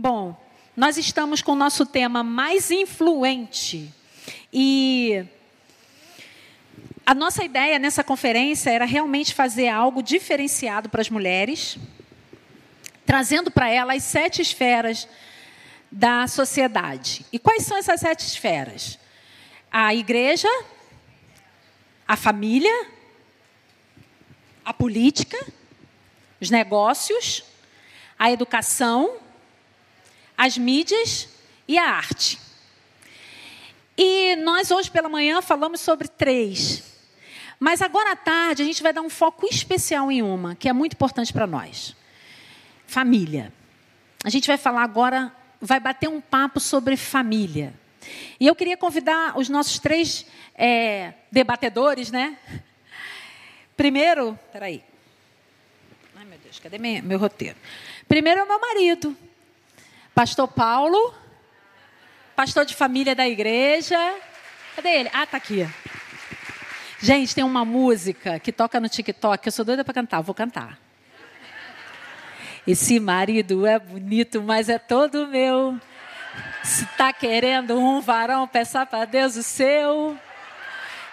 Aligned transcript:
Bom, 0.00 0.40
nós 0.76 0.96
estamos 0.96 1.42
com 1.42 1.50
o 1.50 1.56
nosso 1.56 1.84
tema 1.84 2.22
mais 2.22 2.70
influente. 2.70 3.92
E 4.52 5.26
a 7.04 7.12
nossa 7.12 7.42
ideia 7.42 7.80
nessa 7.80 8.04
conferência 8.04 8.70
era 8.70 8.84
realmente 8.84 9.34
fazer 9.34 9.66
algo 9.66 10.00
diferenciado 10.00 10.88
para 10.88 11.00
as 11.00 11.10
mulheres, 11.10 11.76
trazendo 13.04 13.50
para 13.50 13.68
elas 13.68 13.96
as 13.96 14.02
sete 14.04 14.40
esferas 14.40 15.08
da 15.90 16.28
sociedade. 16.28 17.26
E 17.32 17.38
quais 17.40 17.64
são 17.64 17.76
essas 17.76 17.98
sete 17.98 18.20
esferas? 18.20 19.00
A 19.68 19.92
igreja, 19.96 20.48
a 22.06 22.14
família, 22.14 22.86
a 24.64 24.72
política, 24.72 25.44
os 26.40 26.50
negócios, 26.50 27.42
a 28.16 28.30
educação, 28.30 29.26
as 30.38 30.56
mídias 30.56 31.28
e 31.66 31.76
a 31.76 31.84
arte. 31.84 32.38
E 33.96 34.36
nós 34.36 34.70
hoje 34.70 34.88
pela 34.88 35.08
manhã 35.08 35.42
falamos 35.42 35.80
sobre 35.80 36.06
três. 36.06 36.84
Mas 37.58 37.82
agora 37.82 38.12
à 38.12 38.16
tarde 38.16 38.62
a 38.62 38.64
gente 38.64 38.80
vai 38.80 38.92
dar 38.92 39.02
um 39.02 39.10
foco 39.10 39.44
especial 39.46 40.12
em 40.12 40.22
uma, 40.22 40.54
que 40.54 40.68
é 40.68 40.72
muito 40.72 40.92
importante 40.92 41.32
para 41.32 41.48
nós: 41.48 41.96
família. 42.86 43.52
A 44.22 44.30
gente 44.30 44.46
vai 44.46 44.56
falar 44.56 44.84
agora, 44.84 45.34
vai 45.60 45.80
bater 45.80 46.08
um 46.08 46.20
papo 46.20 46.60
sobre 46.60 46.96
família. 46.96 47.74
E 48.38 48.46
eu 48.46 48.54
queria 48.54 48.76
convidar 48.76 49.36
os 49.36 49.48
nossos 49.48 49.80
três 49.80 50.24
é, 50.54 51.14
debatedores, 51.32 52.12
né? 52.12 52.38
Primeiro, 53.76 54.38
peraí. 54.52 54.84
Ai 56.16 56.24
meu 56.24 56.38
Deus, 56.38 56.60
cadê 56.60 56.78
meu, 56.78 57.02
meu 57.02 57.18
roteiro? 57.18 57.56
Primeiro 58.06 58.40
é 58.40 58.44
o 58.44 58.48
meu 58.48 58.60
marido, 58.60 59.16
Pastor 60.18 60.48
Paulo, 60.48 61.14
pastor 62.34 62.64
de 62.64 62.74
família 62.74 63.14
da 63.14 63.28
igreja. 63.28 63.96
Cadê 64.74 64.88
ele? 64.88 65.10
Ah, 65.12 65.24
tá 65.24 65.36
aqui. 65.36 65.64
Gente, 66.98 67.36
tem 67.36 67.44
uma 67.44 67.64
música 67.64 68.36
que 68.40 68.50
toca 68.50 68.80
no 68.80 68.88
TikTok, 68.88 69.46
eu 69.46 69.52
sou 69.52 69.64
doida 69.64 69.84
para 69.84 69.94
cantar, 69.94 70.20
vou 70.20 70.34
cantar. 70.34 70.76
Esse 72.66 72.98
marido 72.98 73.64
é 73.64 73.78
bonito, 73.78 74.42
mas 74.42 74.68
é 74.68 74.76
todo 74.76 75.28
meu. 75.28 75.78
Se 76.64 76.84
tá 76.96 77.12
querendo 77.12 77.78
um 77.78 78.00
varão, 78.00 78.48
peça 78.48 78.84
para 78.84 79.04
Deus 79.04 79.36
o 79.36 79.42
seu. 79.44 80.18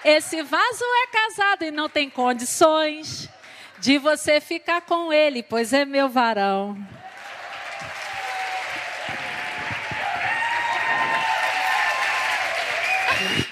Esse 0.03 0.41
vaso 0.41 0.83
é 0.83 1.07
casado 1.11 1.63
e 1.63 1.69
não 1.69 1.87
tem 1.87 2.09
condições 2.09 3.29
de 3.77 3.99
você 3.99 4.41
ficar 4.41 4.81
com 4.81 5.13
ele, 5.13 5.43
pois 5.43 5.73
é 5.73 5.85
meu 5.85 6.09
varão. 6.09 6.75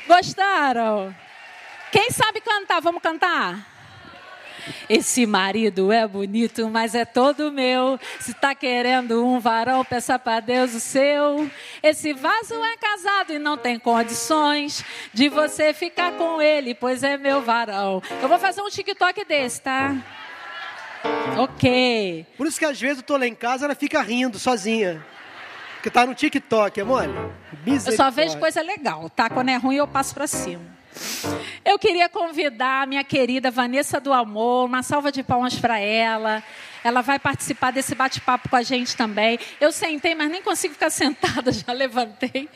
Gostaram? 0.08 1.16
Quem 1.92 2.10
sabe 2.12 2.42
cantar? 2.42 2.82
Vamos 2.82 3.02
cantar? 3.02 3.74
Esse 4.90 5.26
marido 5.26 5.92
é 5.92 6.08
bonito, 6.08 6.70
mas 6.70 6.96
é 6.96 7.06
todo 7.06 7.52
meu. 7.52 8.00
Se 8.20 8.32
está 8.32 8.56
querendo 8.56 9.26
um 9.26 9.40
varão, 9.40 9.84
peça 9.84 10.18
para 10.18 10.40
Deus 10.40 10.74
o 10.74 10.80
seu. 10.80 11.50
Esse 11.82 12.14
vaso 12.14 12.54
é 12.64 12.78
casado 12.78 13.34
e 13.34 13.40
não 13.40 13.58
tem 13.58 13.78
condições 13.78 14.84
de 15.14 15.30
você 15.30 15.74
ficar 15.74 16.14
com 16.14 16.42
ele, 16.42 16.74
pois 16.74 17.04
é 17.04 17.18
meu 17.18 17.42
varão. 17.42 18.02
Eu 18.22 18.28
vou 18.28 18.40
fazer 18.40 18.62
um 18.62 18.70
TikTok 18.70 19.26
desse, 19.26 19.62
tá? 19.62 19.96
Ok. 21.38 22.26
Por 22.38 22.48
isso 22.48 22.58
que 22.58 22.66
às 22.66 22.80
vezes 22.80 22.98
eu 22.98 23.04
tô 23.04 23.18
lá 23.18 23.28
em 23.28 23.36
casa, 23.36 23.66
ela 23.66 23.76
fica 23.76 24.02
rindo 24.02 24.40
sozinha. 24.40 25.06
Porque 25.84 25.92
tá 25.92 26.06
no 26.06 26.16
TikTok, 26.16 26.80
é 26.80 26.84
mole? 26.86 27.14
Eu 27.68 27.92
só 27.92 28.10
vejo 28.10 28.40
coisa 28.40 28.62
legal, 28.62 29.10
tá? 29.10 29.30
Quando 29.30 29.50
é 29.50 29.58
ruim 29.58 29.76
eu 29.76 29.86
passo 29.86 30.14
para 30.14 30.26
cima. 30.28 30.64
Eu 31.66 31.78
queria 31.78 32.08
convidar 32.08 32.84
a 32.84 32.86
minha 32.86 33.04
querida 33.04 33.52
Vanessa 33.52 34.00
do 34.00 34.14
Amor, 34.14 34.66
uma 34.68 34.82
salva 34.82 35.12
de 35.12 35.22
palmas 35.22 35.56
para 35.56 35.78
ela. 35.80 36.42
Ela 36.86 37.02
vai 37.02 37.20
participar 37.20 37.72
desse 37.72 37.96
bate-papo 37.96 38.48
com 38.48 38.56
a 38.56 38.64
gente 38.64 38.96
também. 38.96 39.38
Eu 39.60 39.74
sentei, 39.74 40.16
mas 40.16 40.32
nem 40.32 40.42
consigo 40.42 40.74
ficar 40.74 40.88
sentada, 40.90 41.52
já 41.52 41.74
levantei. 41.74 42.48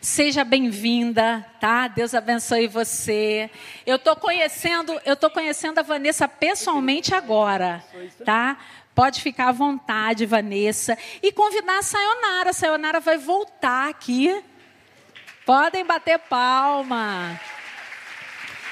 Seja 0.00 0.44
bem-vinda, 0.44 1.44
tá? 1.60 1.88
Deus 1.88 2.14
abençoe 2.14 2.68
você. 2.68 3.50
Eu 3.84 3.96
estou 3.96 4.14
conhecendo, 4.14 4.98
eu 5.04 5.16
tô 5.16 5.28
conhecendo 5.28 5.80
a 5.80 5.82
Vanessa 5.82 6.28
pessoalmente 6.28 7.14
agora, 7.14 7.84
tá? 8.24 8.56
Pode 8.94 9.20
ficar 9.20 9.48
à 9.48 9.52
vontade, 9.52 10.26
Vanessa. 10.26 10.96
E 11.22 11.32
convidar 11.32 11.78
a 11.78 11.82
Sayonara. 11.82 12.50
A 12.50 12.52
Sayonara 12.52 13.00
vai 13.00 13.18
voltar 13.18 13.88
aqui. 13.88 14.42
Podem 15.46 15.84
bater 15.84 16.18
palma. 16.18 17.40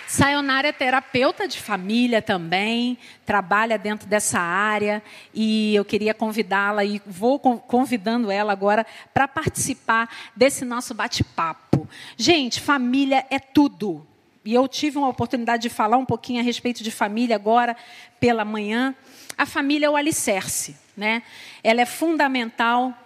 Sayonara 0.08 0.68
é 0.68 0.72
terapeuta 0.72 1.46
de 1.46 1.60
família 1.60 2.22
também, 2.22 2.96
trabalha 3.26 3.76
dentro 3.76 4.08
dessa 4.08 4.40
área 4.40 5.02
e 5.34 5.74
eu 5.74 5.84
queria 5.84 6.14
convidá-la 6.14 6.82
e 6.82 7.02
vou 7.04 7.38
convidando 7.38 8.30
ela 8.30 8.50
agora 8.50 8.86
para 9.12 9.28
participar 9.28 10.08
desse 10.34 10.64
nosso 10.64 10.94
bate-papo. 10.94 11.86
Gente, 12.16 12.58
família 12.58 13.26
é 13.28 13.38
tudo. 13.38 14.07
E 14.48 14.54
eu 14.54 14.66
tive 14.66 14.96
uma 14.96 15.10
oportunidade 15.10 15.64
de 15.64 15.68
falar 15.68 15.98
um 15.98 16.06
pouquinho 16.06 16.40
a 16.40 16.42
respeito 16.42 16.82
de 16.82 16.90
família 16.90 17.36
agora 17.36 17.76
pela 18.18 18.46
manhã. 18.46 18.94
A 19.36 19.44
família 19.44 19.84
é 19.84 19.90
o 19.90 19.94
alicerce, 19.94 20.74
né? 20.96 21.22
Ela 21.62 21.82
é 21.82 21.84
fundamental 21.84 22.96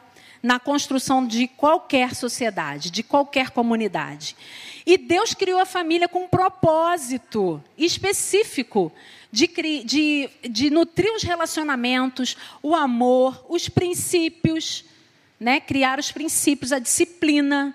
na 0.41 0.61
construção 0.61 1.27
de 1.27 1.49
qualquer 1.49 2.15
sociedade, 2.15 2.93
de 2.93 3.03
qualquer 3.03 3.51
comunidade. 3.51 4.37
E 4.87 4.97
Deus 4.97 5.35
criou 5.35 5.59
a 5.59 5.67
família 5.67 6.07
com 6.07 6.27
um 6.27 6.29
propósito 6.29 7.61
específico 7.77 8.93
de, 9.33 9.49
de, 9.85 10.31
de 10.49 10.71
nutrir 10.71 11.13
os 11.13 11.25
relacionamentos, 11.25 12.37
o 12.63 12.73
amor, 12.73 13.45
os 13.49 13.69
princípios, 13.69 14.85
né? 15.41 15.59
criar 15.59 15.99
os 15.99 16.13
princípios, 16.13 16.71
a 16.71 16.79
disciplina. 16.79 17.75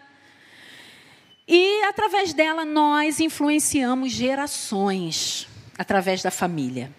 E 1.47 1.83
através 1.83 2.33
dela 2.33 2.65
nós 2.65 3.19
influenciamos 3.19 4.11
gerações 4.11 5.47
através 5.77 6.21
da 6.21 6.29
família. 6.29 6.91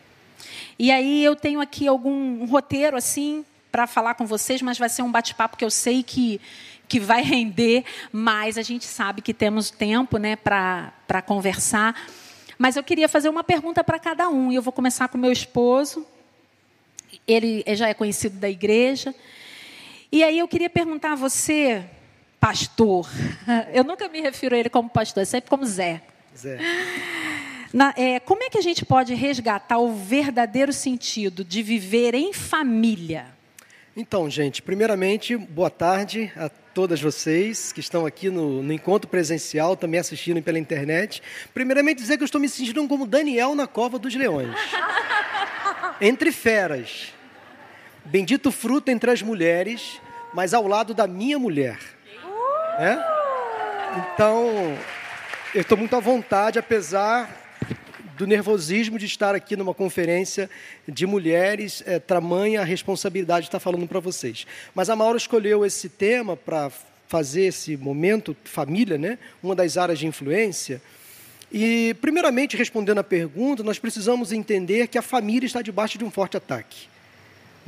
E 0.79 0.91
aí 0.91 1.23
eu 1.23 1.37
tenho 1.37 1.61
aqui 1.61 1.87
algum 1.87 2.43
um 2.43 2.47
roteiro 2.47 2.97
assim 2.97 3.45
para 3.71 3.87
falar 3.87 4.15
com 4.15 4.25
vocês, 4.25 4.63
mas 4.63 4.79
vai 4.79 4.89
ser 4.89 5.03
um 5.03 5.11
bate-papo 5.11 5.57
que 5.57 5.65
eu 5.65 5.71
sei 5.71 6.03
que, 6.03 6.41
que 6.89 6.99
vai 6.99 7.23
render, 7.23 7.85
mas 8.11 8.57
a 8.57 8.63
gente 8.63 8.87
sabe 8.87 9.21
que 9.21 9.35
temos 9.35 9.71
tempo 9.71 10.17
né, 10.17 10.37
para 10.37 11.23
conversar. 11.27 11.95
Mas 12.57 12.77
eu 12.77 12.83
queria 12.83 13.09
fazer 13.09 13.29
uma 13.29 13.45
pergunta 13.45 13.85
para 13.85 13.99
cada 13.99 14.29
um, 14.29 14.51
e 14.51 14.55
eu 14.55 14.63
vou 14.63 14.73
começar 14.73 15.09
com 15.09 15.19
meu 15.19 15.31
esposo. 15.31 16.07
Ele 17.27 17.63
já 17.75 17.89
é 17.89 17.95
conhecido 17.95 18.39
da 18.39 18.49
igreja. 18.49 19.15
E 20.11 20.25
aí 20.25 20.39
eu 20.39 20.49
queria 20.49 20.71
perguntar 20.71 21.13
a 21.13 21.17
você, 21.17 21.85
pastor. 22.41 23.09
Eu 23.73 23.85
nunca 23.85 24.09
me 24.09 24.21
refiro 24.21 24.55
a 24.55 24.59
ele 24.59 24.69
como 24.69 24.89
pastor, 24.89 25.25
sempre 25.27 25.51
como 25.51 25.65
Zé. 25.65 26.01
Zé. 26.37 26.59
Na, 27.73 27.93
é, 27.97 28.19
como 28.21 28.43
é 28.43 28.49
que 28.49 28.59
a 28.59 28.63
gente 28.63 28.85
pode 28.85 29.15
resgatar 29.15 29.79
o 29.79 29.93
verdadeiro 29.93 30.73
sentido 30.73 31.45
de 31.45 31.63
viver 31.63 32.15
em 32.15 32.33
família? 32.33 33.27
Então, 33.95 34.31
gente, 34.31 34.63
primeiramente, 34.63 35.37
boa 35.37 35.69
tarde 35.69 36.33
a 36.37 36.49
todas 36.49 37.01
vocês 37.01 37.73
que 37.73 37.81
estão 37.81 38.07
aqui 38.07 38.31
no, 38.31 38.63
no, 38.63 38.73
encontro 38.73 39.11
presencial, 39.11 39.77
também 39.77 39.99
assistindo 39.99 40.41
pela 40.41 40.59
internet. 40.59 41.21
Primeiramente, 41.53 41.99
dizer 42.01 42.17
que 42.17 42.23
eu 42.23 42.27
estou 42.27 42.41
me 42.41 42.49
sentindo 42.49 42.87
como 42.87 43.05
Daniel 43.05 43.57
na 43.57 43.67
cova 43.67 43.99
dos 43.99 44.15
leões. 44.15 44.57
Entre 46.01 46.31
feras. 46.31 47.13
Bendito 48.05 48.53
fruto 48.53 48.91
entre 48.91 49.11
as 49.11 49.21
mulheres, 49.21 50.01
mas 50.33 50.55
ao 50.55 50.67
lado 50.67 50.95
da 50.95 51.07
minha 51.07 51.39
mulher. 51.39 51.79
É? 52.79 52.97
Então, 54.15 54.79
eu 55.53 55.63
estou 55.63 55.77
muito 55.77 55.97
à 55.97 55.99
vontade, 55.99 56.61
apesar 56.61 57.29
do 58.17 58.25
nervosismo 58.25 59.01
de 59.01 59.07
estar 59.07 59.35
aqui 59.35 59.57
numa 59.57 59.75
conferência 59.75 60.49
de 60.87 61.05
mulheres, 61.05 61.83
é, 61.87 61.99
tamanha 61.99 62.61
a 62.61 62.65
responsabilidade 62.65 63.43
de 63.43 63.49
estar 63.49 63.59
falando 63.59 63.87
para 63.89 63.99
vocês. 63.99 64.47
Mas 64.77 64.89
a 64.89 64.95
Maura 64.95 65.17
escolheu 65.17 65.67
esse 65.67 65.89
tema 65.89 66.37
para 66.37 66.71
fazer 67.09 67.47
esse 67.47 67.77
momento 67.77 68.37
família, 68.45 68.97
né? 68.97 69.19
uma 69.43 69.57
das 69.57 69.77
áreas 69.77 69.99
de 69.99 70.07
influência. 70.07 70.81
E, 71.51 71.97
primeiramente, 72.01 72.57
respondendo 72.57 72.99
à 72.99 73.05
pergunta, 73.05 73.65
nós 73.65 73.81
precisamos 73.81 74.31
entender 74.31 74.87
que 74.87 74.99
a 74.99 75.03
família 75.03 75.47
está 75.47 75.63
debaixo 75.63 75.99
de 75.99 76.05
um 76.05 76.11
forte 76.13 76.37
ataque. 76.37 76.87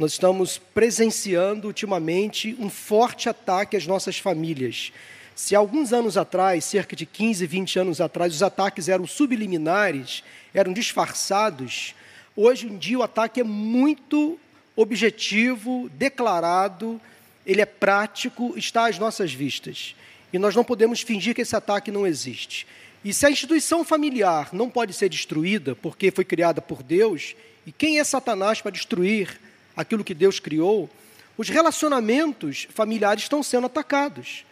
Nós 0.00 0.12
estamos 0.12 0.56
presenciando 0.56 1.66
ultimamente 1.66 2.56
um 2.58 2.70
forte 2.70 3.28
ataque 3.28 3.76
às 3.76 3.86
nossas 3.86 4.16
famílias. 4.16 4.94
Se 5.36 5.54
alguns 5.54 5.92
anos 5.92 6.16
atrás, 6.16 6.64
cerca 6.64 6.96
de 6.96 7.04
15, 7.04 7.46
20 7.46 7.78
anos 7.80 8.00
atrás, 8.00 8.34
os 8.34 8.42
ataques 8.42 8.88
eram 8.88 9.06
subliminares, 9.06 10.24
eram 10.54 10.72
disfarçados, 10.72 11.94
hoje 12.34 12.66
em 12.66 12.78
dia 12.78 12.98
o 12.98 13.02
ataque 13.02 13.42
é 13.42 13.44
muito 13.44 14.40
objetivo, 14.74 15.90
declarado 15.92 16.98
ele 17.44 17.60
é 17.60 17.66
prático, 17.66 18.54
está 18.56 18.86
às 18.86 18.98
nossas 18.98 19.34
vistas. 19.34 19.94
E 20.32 20.38
nós 20.38 20.56
não 20.56 20.64
podemos 20.64 21.02
fingir 21.02 21.34
que 21.34 21.42
esse 21.42 21.54
ataque 21.54 21.90
não 21.90 22.06
existe. 22.06 22.66
E 23.04 23.12
se 23.12 23.26
a 23.26 23.30
instituição 23.30 23.84
familiar 23.84 24.48
não 24.54 24.70
pode 24.70 24.94
ser 24.94 25.10
destruída, 25.10 25.76
porque 25.76 26.10
foi 26.10 26.24
criada 26.24 26.62
por 26.62 26.82
Deus, 26.82 27.36
e 27.66 27.72
quem 27.72 27.98
é 27.98 28.04
Satanás 28.04 28.62
para 28.62 28.70
destruir 28.70 29.38
aquilo 29.80 30.04
que 30.04 30.14
Deus 30.14 30.38
criou? 30.38 30.88
Os 31.36 31.48
relacionamentos 31.48 32.68
familiares 32.70 33.22
estão 33.22 33.42
sendo 33.42 33.66
atacados. 33.66 34.44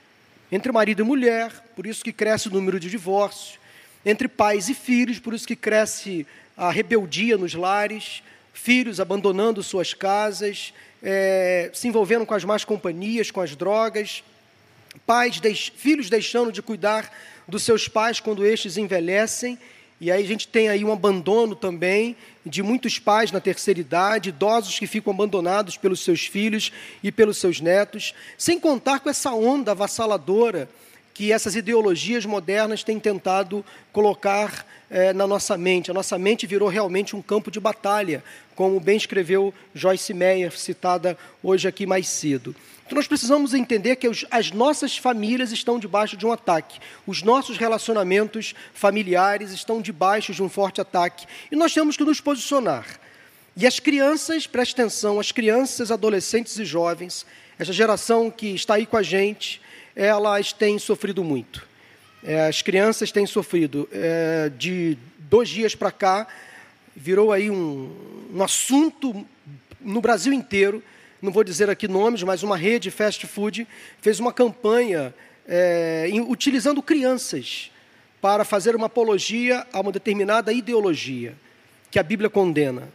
Entre 0.51 0.73
marido 0.73 1.03
e 1.03 1.05
mulher, 1.05 1.53
por 1.77 1.87
isso 1.87 2.03
que 2.03 2.13
cresce 2.13 2.49
o 2.49 2.51
número 2.51 2.81
de 2.81 2.89
divórcios. 2.89 3.59
Entre 4.05 4.27
pais 4.27 4.69
e 4.69 4.75
filhos, 4.75 5.19
por 5.19 5.35
isso 5.35 5.47
que 5.47 5.55
cresce 5.55 6.27
a 6.57 6.71
rebeldia 6.71 7.37
nos 7.37 7.55
lares. 7.55 8.23
Filhos 8.55 8.99
abandonando 8.99 9.63
suas 9.63 9.95
casas, 9.95 10.73
é, 11.03 11.71
se 11.75 11.87
envolvendo 11.87 12.27
com 12.27 12.35
as 12.35 12.45
más 12.45 12.65
companhias, 12.65 13.31
com 13.31 13.41
as 13.41 13.55
drogas. 13.55 14.25
Pais, 15.07 15.41
filhos 15.77 16.09
deixando 16.09 16.51
de 16.51 16.63
cuidar 16.63 17.13
dos 17.47 17.63
seus 17.63 17.87
pais 17.87 18.19
quando 18.19 18.45
estes 18.45 18.77
envelhecem 18.77 19.59
e 20.01 20.13
aí 20.13 20.23
a 20.23 20.27
gente 20.27 20.47
tem 20.47 20.69
aí 20.69 20.85
um 20.85 20.93
abandono 20.93 21.57
também 21.57 22.17
de 22.47 22.63
muitos 22.63 22.99
pais 22.99 23.33
na 23.33 23.41
terceira 23.41 23.81
idade, 23.81 24.29
idosos 24.29 24.79
que 24.79 24.87
ficam 24.87 25.13
abandonados 25.13 25.77
pelos 25.77 26.01
seus 26.01 26.27
filhos 26.27 26.73
e 27.03 27.11
pelos 27.11 27.39
seus 27.39 27.61
netos, 27.61 28.15
sem 28.37 28.61
contar 28.61 29.01
com 29.01 29.11
essa 29.11 29.33
onda 29.33 29.73
avassaladora 29.73 30.69
que 31.13 31.33
essas 31.33 31.57
ideologias 31.57 32.25
modernas 32.25 32.85
têm 32.85 33.01
tentado 33.01 33.65
colocar 33.93 34.65
é, 34.91 35.13
na 35.13 35.27
nossa 35.27 35.57
mente. 35.57 35.91
A 35.91 35.95
nossa 35.95 36.19
mente 36.19 36.47
virou 36.47 36.69
realmente 36.69 37.15
um 37.15 37.23
campo 37.23 37.51
de 37.51 37.61
batalha, 37.61 38.23
como 38.55 38.81
bem 38.81 38.97
escreveu 38.97 39.53
Joyce 39.75 40.13
Meyer, 40.15 40.57
citada 40.57 41.17
hoje 41.43 41.69
aqui 41.69 41.87
mais 41.87 42.09
cedo. 42.09 42.55
Então 42.87 42.97
nós 42.97 43.07
precisamos 43.07 43.53
entender 43.53 43.97
que 43.97 44.09
as 44.31 44.51
nossas 44.51 44.97
famílias 44.97 45.53
estão 45.53 45.79
debaixo 45.79 46.17
de 46.17 46.25
um 46.25 46.33
ataque, 46.33 46.81
os 47.07 47.23
nossos 47.23 47.59
relacionamentos 47.59 48.55
familiares 48.73 49.53
estão 49.53 49.83
debaixo 49.83 50.33
de 50.33 50.43
um 50.43 50.49
forte 50.49 50.81
ataque 50.81 51.27
e 51.53 51.57
nós 51.57 51.75
temos 51.75 51.99
que 51.99 52.05
nos 52.05 52.19
posicionar. 52.19 52.87
E 53.55 53.67
as 53.67 53.79
crianças, 53.79 54.47
preste 54.47 54.73
atenção, 54.73 55.21
as 55.21 55.33
crianças, 55.33 55.91
adolescentes 55.91 56.59
e 56.59 56.65
jovens, 56.65 57.27
essa 57.59 57.73
geração 57.75 58.31
que 58.31 58.55
está 58.55 58.75
aí 58.75 58.87
com 58.87 58.97
a 58.97 59.03
gente, 59.03 59.61
elas 59.95 60.53
têm 60.53 60.79
sofrido 60.79 61.23
muito. 61.23 61.67
É, 62.23 62.47
as 62.47 62.63
crianças 62.63 63.13
têm 63.13 63.27
sofrido. 63.27 63.89
É, 63.93 64.51
de 64.57 64.97
dois 65.19 65.49
dias 65.49 65.75
para 65.75 65.91
cá, 65.91 66.27
virou 66.97 67.33
aí 67.33 67.51
um, 67.51 67.91
um 68.35 68.43
assunto 68.43 69.27
no 69.81 70.01
Brasil 70.01 70.33
inteiro 70.33 70.83
não 71.21 71.33
vou 71.33 71.43
dizer 71.43 71.69
aqui 71.69 71.89
nomes, 71.89 72.23
mas 72.23 72.45
uma 72.45 72.57
rede 72.57 72.91
fast 72.91 73.27
food 73.27 73.67
fez 74.01 74.21
uma 74.21 74.33
campanha 74.33 75.13
é, 75.47 76.07
em, 76.09 76.21
utilizando 76.21 76.81
crianças 76.81 77.73
para 78.21 78.45
fazer 78.45 78.77
uma 78.77 78.87
apologia 78.87 79.67
a 79.73 79.81
uma 79.81 79.91
determinada 79.91 80.53
ideologia 80.53 81.35
que 81.91 81.99
a 81.99 82.03
Bíblia 82.03 82.31
condena. 82.31 82.89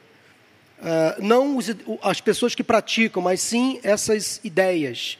Uh, 0.79 1.21
não 1.21 1.55
os, 1.57 1.67
as 2.01 2.19
pessoas 2.19 2.53
que 2.53 2.63
praticam, 2.63 3.21
mas 3.21 3.41
sim 3.41 3.79
essas 3.83 4.39
ideias. 4.43 5.17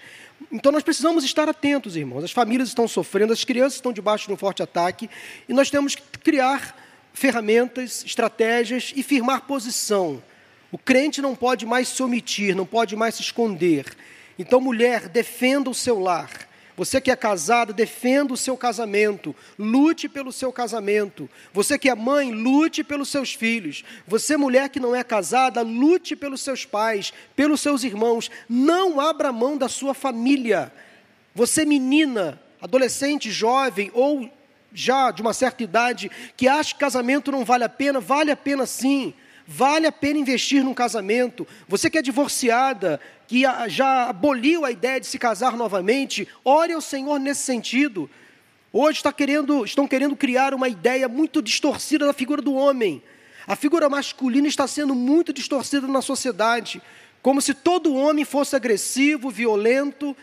Então 0.53 0.71
nós 0.71 0.83
precisamos 0.83 1.25
estar 1.25 1.50
atentos, 1.50 1.97
irmãos. 1.97 2.23
As 2.23 2.31
famílias 2.31 2.69
estão 2.69 2.88
sofrendo, 2.88 3.33
as 3.33 3.44
crianças 3.44 3.73
estão 3.73 3.91
debaixo 3.91 4.27
de 4.27 4.33
um 4.33 4.38
forte 4.38 4.63
ataque, 4.63 5.09
e 5.50 5.53
nós 5.53 5.69
temos 5.69 5.95
que 5.95 6.03
criar 6.19 6.73
ferramentas, 7.11 8.03
estratégias 8.05 8.94
e 8.95 9.03
firmar 9.03 9.41
posição 9.41 10.21
o 10.73 10.77
crente 10.79 11.21
não 11.21 11.35
pode 11.35 11.67
mais 11.67 11.88
se 11.88 12.01
omitir, 12.01 12.55
não 12.55 12.65
pode 12.65 12.95
mais 12.95 13.13
se 13.13 13.21
esconder. 13.21 13.95
Então, 14.39 14.59
mulher, 14.59 15.07
defenda 15.07 15.69
o 15.69 15.73
seu 15.73 16.00
lar. 16.00 16.31
Você 16.75 17.00
que 17.00 17.12
é 17.12 17.16
casada, 17.16 17.72
defenda 17.72 18.34
o 18.34 18.38
seu 18.38 18.58
casamento, 18.58 19.36
lute 19.60 20.10
pelo 20.10 20.31
seu 20.31 20.52
casamento. 20.52 21.30
Você 21.54 21.78
que 21.78 21.90
é 21.90 21.96
mãe, 21.96 22.31
lute 22.31 22.84
pelos 22.84 23.10
seus 23.10 23.34
filhos. 23.34 23.84
Você, 24.08 24.36
mulher 24.36 24.70
que 24.70 24.80
não 24.80 24.96
é 24.96 25.04
casada, 25.04 25.62
lute 25.62 26.16
pelos 26.16 26.42
seus 26.42 26.66
pais, 26.66 27.14
pelos 27.36 27.62
seus 27.62 27.84
irmãos. 27.84 28.31
Não 28.50 29.00
abra 29.00 29.31
mão 29.31 29.56
da 29.56 29.70
sua 29.70 29.94
família. 29.94 30.74
Você, 31.36 31.64
menina, 31.64 32.42
adolescente, 32.60 33.30
jovem 33.30 33.92
ou 33.94 34.30
já 34.74 35.12
de 35.12 35.22
uma 35.22 35.34
certa 35.34 35.64
idade, 35.64 36.10
que 36.36 36.48
acha 36.48 36.74
que 36.74 36.80
casamento 36.80 37.31
não 37.31 37.46
vale 37.46 37.64
a 37.64 37.70
pena, 37.70 38.00
vale 38.00 38.31
a 38.31 38.36
pena 38.36 38.66
sim. 38.66 39.14
Vale 39.46 39.86
a 39.86 39.92
pena 39.92 40.20
investir 40.20 40.64
num 40.64 40.74
casamento. 40.74 41.46
Você 41.68 41.90
que 41.90 41.98
é 41.98 42.02
divorciada, 42.02 43.00
que 43.33 43.41
já 43.68 44.09
aboliu 44.09 44.63
a 44.63 44.69
ideia 44.69 45.00
de 45.00 45.07
se 45.07 45.18
casar 45.18 45.57
novamente, 45.57 46.27
ore 46.45 46.71
ao 46.71 46.80
Senhor 46.80 47.19
nesse 47.19 47.41
sentido. 47.41 48.07
Hoje 48.71 49.00
está 49.00 49.12
querendo, 49.12 49.65
estão 49.65 49.88
querendo 49.88 50.15
criar 50.15 50.53
uma 50.53 50.69
ideia 50.69 51.09
muito 51.09 51.41
distorcida 51.41 52.06
da 52.06 52.13
figura 52.13 52.44
do 52.44 52.53
homem. 52.53 53.01
A 53.47 53.56
figura 53.56 53.89
masculina 53.89 54.47
está 54.47 54.68
sendo 54.68 54.94
muito 54.94 55.33
distorcida 55.33 55.88
na 55.88 56.00
sociedade, 56.00 56.80
como 57.24 57.41
se 57.41 57.56
todo 57.56 57.95
homem 57.95 58.24
fosse 58.24 58.56
agressivo, 58.56 59.31
violento. 59.31 60.15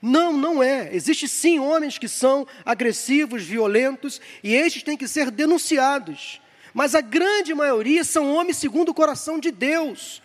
Não, 0.00 0.32
não 0.32 0.62
é. 0.62 0.88
Existem 0.94 1.28
sim 1.28 1.58
homens 1.58 1.98
que 1.98 2.06
são 2.06 2.46
agressivos, 2.64 3.42
violentos, 3.42 4.20
e 4.40 4.54
estes 4.54 4.84
têm 4.84 4.96
que 4.96 5.08
ser 5.08 5.32
denunciados. 5.32 6.40
Mas 6.72 6.94
a 6.94 7.00
grande 7.00 7.56
maioria 7.56 8.04
são 8.04 8.32
homens 8.32 8.56
segundo 8.58 8.90
o 8.90 8.94
coração 8.94 9.40
de 9.40 9.50
Deus. 9.50 10.22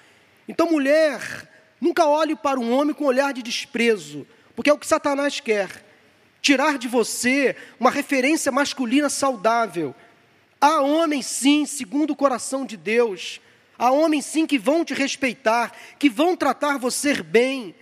Então, 0.47 0.69
mulher, 0.69 1.56
nunca 1.79 2.05
olhe 2.05 2.35
para 2.35 2.59
um 2.59 2.71
homem 2.71 2.93
com 2.93 3.05
olhar 3.05 3.33
de 3.33 3.43
desprezo, 3.43 4.25
porque 4.55 4.69
é 4.69 4.73
o 4.73 4.77
que 4.77 4.87
Satanás 4.87 5.39
quer 5.39 5.85
tirar 6.41 6.77
de 6.77 6.87
você 6.87 7.55
uma 7.79 7.91
referência 7.91 8.51
masculina 8.51 9.09
saudável. 9.09 9.93
Há 10.61 10.81
homens, 10.81 11.25
sim, 11.25 11.65
segundo 11.65 12.11
o 12.11 12.15
coração 12.15 12.65
de 12.65 12.77
Deus. 12.77 13.41
Há 13.77 13.91
homens, 13.91 14.25
sim, 14.25 14.45
que 14.45 14.57
vão 14.57 14.85
te 14.85 14.93
respeitar, 14.93 15.73
que 15.99 16.09
vão 16.09 16.35
tratar 16.35 16.77
você 16.77 17.21
bem, 17.21 17.75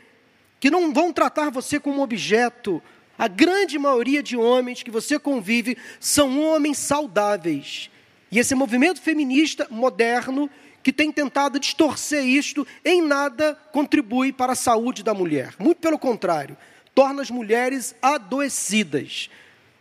que 0.59 0.71
não 0.71 0.91
vão 0.93 1.13
tratar 1.13 1.51
você 1.51 1.79
como 1.79 2.01
objeto. 2.01 2.81
A 3.17 3.27
grande 3.27 3.77
maioria 3.77 4.21
de 4.23 4.35
homens 4.35 4.83
que 4.83 4.91
você 4.91 5.17
convive 5.19 5.77
são 5.99 6.41
homens 6.41 6.79
saudáveis, 6.79 7.89
e 8.31 8.39
esse 8.39 8.55
movimento 8.55 8.99
feminista 8.99 9.67
moderno, 9.69 10.49
que 10.85 10.93
tem 10.93 11.11
tentado 11.11 11.59
distorcer 11.59 12.23
isto, 12.23 12.65
em 12.85 13.01
nada 13.01 13.55
contribui 13.71 14.31
para 14.31 14.53
a 14.53 14.55
saúde 14.55 15.01
da 15.01 15.15
mulher. 15.15 15.55
Muito 15.57 15.79
pelo 15.79 15.97
contrário, 15.97 16.55
torna 16.93 17.23
as 17.23 17.31
mulheres 17.31 17.95
adoecidas. 17.99 19.27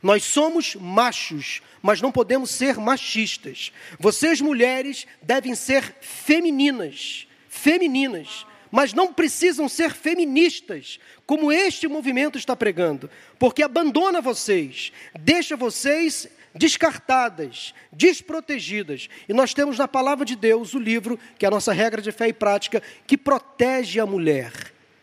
Nós 0.02 0.24
somos 0.24 0.74
machos, 0.76 1.60
mas 1.82 2.00
não 2.00 2.10
podemos 2.10 2.50
ser 2.52 2.78
machistas. 2.78 3.70
Vocês, 4.00 4.40
mulheres, 4.40 5.06
devem 5.20 5.54
ser 5.54 5.94
femininas. 6.00 7.26
Femininas 7.50 8.46
mas 8.70 8.92
não 8.92 9.12
precisam 9.12 9.68
ser 9.68 9.92
feministas, 9.92 10.98
como 11.24 11.52
este 11.52 11.86
movimento 11.86 12.36
está 12.36 12.56
pregando, 12.56 13.08
porque 13.38 13.62
abandona 13.62 14.20
vocês, 14.20 14.90
deixa 15.20 15.56
vocês 15.56 16.28
descartadas, 16.54 17.74
desprotegidas. 17.92 19.08
E 19.28 19.32
nós 19.32 19.52
temos 19.52 19.78
na 19.78 19.88
palavra 19.88 20.24
de 20.24 20.36
Deus 20.36 20.74
o 20.74 20.78
livro, 20.78 21.18
que 21.38 21.44
é 21.44 21.48
a 21.48 21.50
nossa 21.50 21.72
regra 21.72 22.00
de 22.00 22.12
fé 22.12 22.28
e 22.28 22.32
prática, 22.32 22.82
que 23.06 23.16
protege 23.18 23.98
a 24.00 24.06
mulher. 24.06 24.52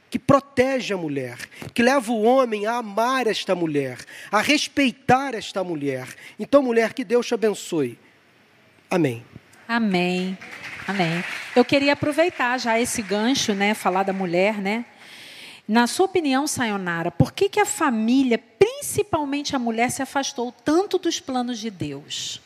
Que 0.10 0.20
protege 0.20 0.93
a 0.93 0.98
mulher, 0.98 1.38
que 1.74 1.81
leva 1.81 2.12
o 2.12 2.24
homem 2.24 2.65
a 2.65 2.74
amar 2.74 3.27
esta 3.27 3.55
mulher, 3.55 3.98
a 4.29 4.41
respeitar 4.41 5.34
esta 5.34 5.63
mulher. 5.63 6.05
Então, 6.38 6.62
mulher, 6.62 6.93
que 6.93 7.05
Deus 7.05 7.25
te 7.25 7.34
abençoe. 7.34 7.98
Amém. 8.89 9.24
Amém. 9.65 10.38
Amém. 10.86 11.24
Eu 11.55 11.63
queria 11.63 11.93
aproveitar 11.93 12.58
já 12.58 12.77
esse 12.77 13.01
gancho, 13.01 13.53
né, 13.53 13.74
falar 13.74 14.03
da 14.03 14.12
mulher, 14.12 14.55
né? 14.55 14.84
Na 15.68 15.88
sua 15.88 16.06
opinião, 16.06 16.48
Sayonara, 16.48 17.12
por 17.12 17.32
que, 17.32 17.48
que 17.48 17.60
a 17.60 17.65
família, 17.65 18.38
principalmente 18.38 19.56
a 19.56 19.60
mulher, 19.60 19.89
se 19.91 20.01
afastou 20.01 20.51
tanto 20.51 20.98
dos 20.98 21.20
planos 21.20 21.60
de 21.60 21.70
Deus? 21.70 22.41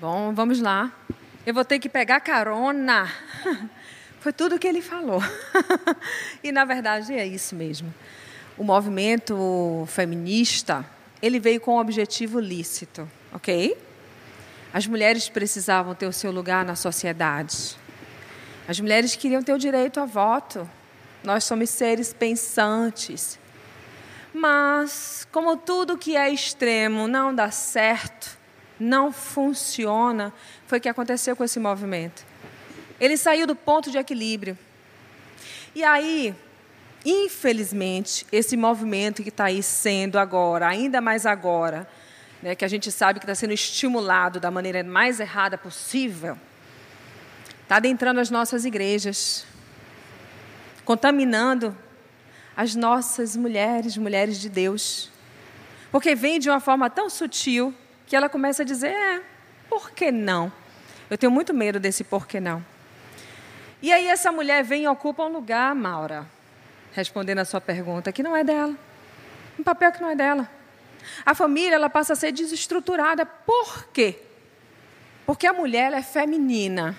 Bom, 0.00 0.32
vamos 0.32 0.60
lá. 0.60 0.92
Eu 1.44 1.54
vou 1.54 1.64
ter 1.64 1.78
que 1.78 1.88
pegar 1.88 2.20
carona. 2.20 3.10
Foi 4.20 4.32
tudo 4.32 4.56
o 4.56 4.58
que 4.58 4.66
ele 4.66 4.82
falou. 4.82 5.22
e 6.44 6.52
na 6.52 6.64
verdade 6.64 7.14
é 7.14 7.26
isso 7.26 7.54
mesmo. 7.54 7.92
O 8.56 8.64
movimento 8.64 9.84
feminista, 9.88 10.84
ele 11.22 11.40
veio 11.40 11.60
com 11.60 11.76
um 11.76 11.78
objetivo 11.78 12.38
lícito, 12.38 13.10
ok? 13.32 13.76
As 14.72 14.86
mulheres 14.86 15.28
precisavam 15.28 15.94
ter 15.94 16.06
o 16.06 16.12
seu 16.12 16.30
lugar 16.30 16.64
na 16.64 16.76
sociedade. 16.76 17.76
As 18.68 18.78
mulheres 18.78 19.16
queriam 19.16 19.42
ter 19.42 19.52
o 19.52 19.58
direito 19.58 19.98
a 19.98 20.04
voto. 20.04 20.68
Nós 21.22 21.44
somos 21.44 21.70
seres 21.70 22.12
pensantes. 22.12 23.38
Mas, 24.32 25.26
como 25.32 25.56
tudo 25.56 25.98
que 25.98 26.16
é 26.16 26.30
extremo 26.30 27.08
não 27.08 27.34
dá 27.34 27.50
certo, 27.50 28.38
não 28.78 29.12
funciona, 29.12 30.32
foi 30.66 30.78
o 30.78 30.80
que 30.80 30.88
aconteceu 30.88 31.36
com 31.36 31.44
esse 31.44 31.60
movimento. 31.60 32.24
Ele 32.98 33.16
saiu 33.16 33.46
do 33.46 33.54
ponto 33.54 33.90
de 33.90 33.98
equilíbrio. 33.98 34.56
E 35.74 35.84
aí, 35.84 36.34
infelizmente, 37.04 38.26
esse 38.30 38.56
movimento 38.56 39.22
que 39.22 39.28
está 39.28 39.46
aí 39.46 39.62
sendo 39.62 40.18
agora, 40.18 40.68
ainda 40.68 41.00
mais 41.00 41.26
agora, 41.26 41.88
né, 42.42 42.54
que 42.54 42.64
a 42.64 42.68
gente 42.68 42.90
sabe 42.90 43.18
que 43.18 43.24
está 43.24 43.34
sendo 43.34 43.52
estimulado 43.52 44.40
da 44.40 44.50
maneira 44.50 44.82
mais 44.82 45.20
errada 45.20 45.58
possível, 45.58 46.38
está 47.62 47.76
adentrando 47.76 48.20
as 48.20 48.30
nossas 48.30 48.64
igrejas, 48.64 49.46
contaminando 50.90 51.78
as 52.56 52.74
nossas 52.74 53.36
mulheres, 53.36 53.96
mulheres 53.96 54.40
de 54.40 54.48
Deus. 54.48 55.08
Porque 55.92 56.16
vem 56.16 56.40
de 56.40 56.50
uma 56.50 56.58
forma 56.58 56.90
tão 56.90 57.08
sutil 57.08 57.72
que 58.08 58.16
ela 58.16 58.28
começa 58.28 58.62
a 58.62 58.66
dizer: 58.66 58.88
é, 58.88 59.22
por 59.68 59.92
que 59.92 60.10
não? 60.10 60.52
Eu 61.08 61.16
tenho 61.16 61.30
muito 61.30 61.54
medo 61.54 61.78
desse 61.78 62.02
por 62.02 62.26
que 62.26 62.40
não. 62.40 62.64
E 63.80 63.92
aí 63.92 64.08
essa 64.08 64.32
mulher 64.32 64.64
vem 64.64 64.82
e 64.82 64.88
ocupa 64.88 65.22
um 65.22 65.28
lugar, 65.28 65.72
Maura, 65.76 66.26
respondendo 66.92 67.38
a 67.38 67.44
sua 67.44 67.60
pergunta, 67.60 68.10
que 68.10 68.20
não 68.20 68.36
é 68.36 68.42
dela. 68.42 68.74
Um 69.56 69.62
papel 69.62 69.92
que 69.92 70.02
não 70.02 70.10
é 70.10 70.16
dela. 70.16 70.50
A 71.24 71.36
família 71.36 71.76
ela 71.76 71.88
passa 71.88 72.14
a 72.14 72.16
ser 72.16 72.32
desestruturada. 72.32 73.24
Por 73.24 73.86
quê? 73.92 74.20
Porque 75.24 75.46
a 75.46 75.52
mulher 75.52 75.92
é 75.92 76.02
feminina. 76.02 76.96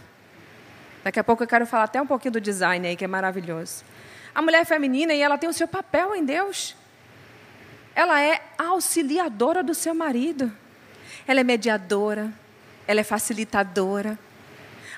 Daqui 1.03 1.20
a 1.20 1.24
pouco 1.24 1.43
eu 1.43 1.48
quero 1.48 1.65
falar 1.65 1.86
até 1.86 2.01
um 2.01 2.08
pouquinho 2.08 2.34
do 2.34 2.41
design 2.41 2.88
aí, 2.88 2.96
que 2.96 3.03
é 3.03 3.08
maravilhoso. 3.08 3.84
A 4.34 4.41
mulher 4.41 4.62
é 4.62 4.65
feminina 4.65 5.13
e 5.13 5.22
ela 5.22 5.38
tem 5.38 5.50
o 5.50 5.53
seu 5.53 5.67
papel 5.67 6.15
em 6.15 6.24
Deus. 6.24 6.75
Ela 7.96 8.22
é 8.22 8.41
auxiliadora 8.58 9.63
do 9.63 9.74
seu 9.74 9.93
marido. 9.93 10.51
Ela 11.27 11.41
é 11.41 11.43
mediadora. 11.43 12.31
Ela 12.88 13.01
é 13.01 13.03
facilitadora. 13.03 14.17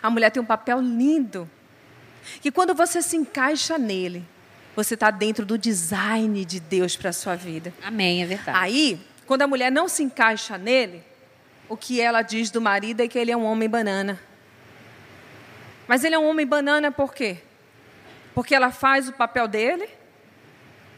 A 0.02 0.10
mulher 0.10 0.30
tem 0.30 0.42
um 0.42 0.46
papel 0.46 0.80
lindo. 0.82 1.50
Que 2.42 2.52
quando 2.52 2.74
você 2.74 3.02
se 3.02 3.18
encaixa 3.18 3.78
nele, 3.78 4.26
você 4.76 4.94
está 4.94 5.10
dentro 5.12 5.46
do 5.46 5.58
design 5.58 6.44
de 6.46 6.60
Deus 6.60 6.96
para 6.96 7.10
a 7.10 7.14
sua 7.14 7.36
vida. 7.36 7.74
Amém, 7.84 8.24
é 8.24 8.26
verdade. 8.26 8.58
Aí, 8.58 9.00
quando 9.26 9.42
a 9.42 9.48
mulher 9.48 9.72
não 9.72 9.88
se 9.88 10.04
encaixa 10.04 10.58
nele, 10.58 11.04
o 11.68 11.78
que 11.78 12.00
ela 12.00 12.22
diz 12.22 12.52
do 12.52 12.62
marido 12.62 13.02
é 13.02 13.08
que 13.08 13.18
ele 13.18 13.32
é 13.32 13.38
um 13.38 13.46
homem 13.46 13.70
banana. 13.70 14.20
Mas 15.94 16.04
ele 16.04 16.16
é 16.16 16.18
um 16.18 16.28
homem 16.28 16.44
banana 16.44 16.92
por 16.92 17.14
quê? 17.14 17.38
Porque 18.34 18.56
ela 18.56 18.72
faz 18.72 19.08
o 19.08 19.14
papel 19.14 19.48
dele 19.48 19.88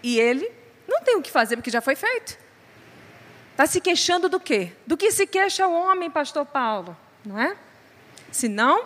e 0.01 0.17
ele 0.17 0.49
não 0.87 1.01
tem 1.01 1.17
o 1.17 1.21
que 1.21 1.29
fazer 1.29 1.57
porque 1.57 1.69
já 1.69 1.81
foi 1.81 1.97
feito. 1.97 2.37
Está 3.51 3.67
se 3.67 3.81
queixando 3.81 4.29
do 4.29 4.39
quê? 4.39 4.71
Do 4.87 4.95
que 4.95 5.11
se 5.11 5.27
queixa 5.27 5.67
o 5.67 5.73
homem, 5.73 6.09
pastor 6.09 6.45
Paulo, 6.45 6.95
não 7.25 7.37
é? 7.37 7.57
Se 8.31 8.47
não, 8.47 8.85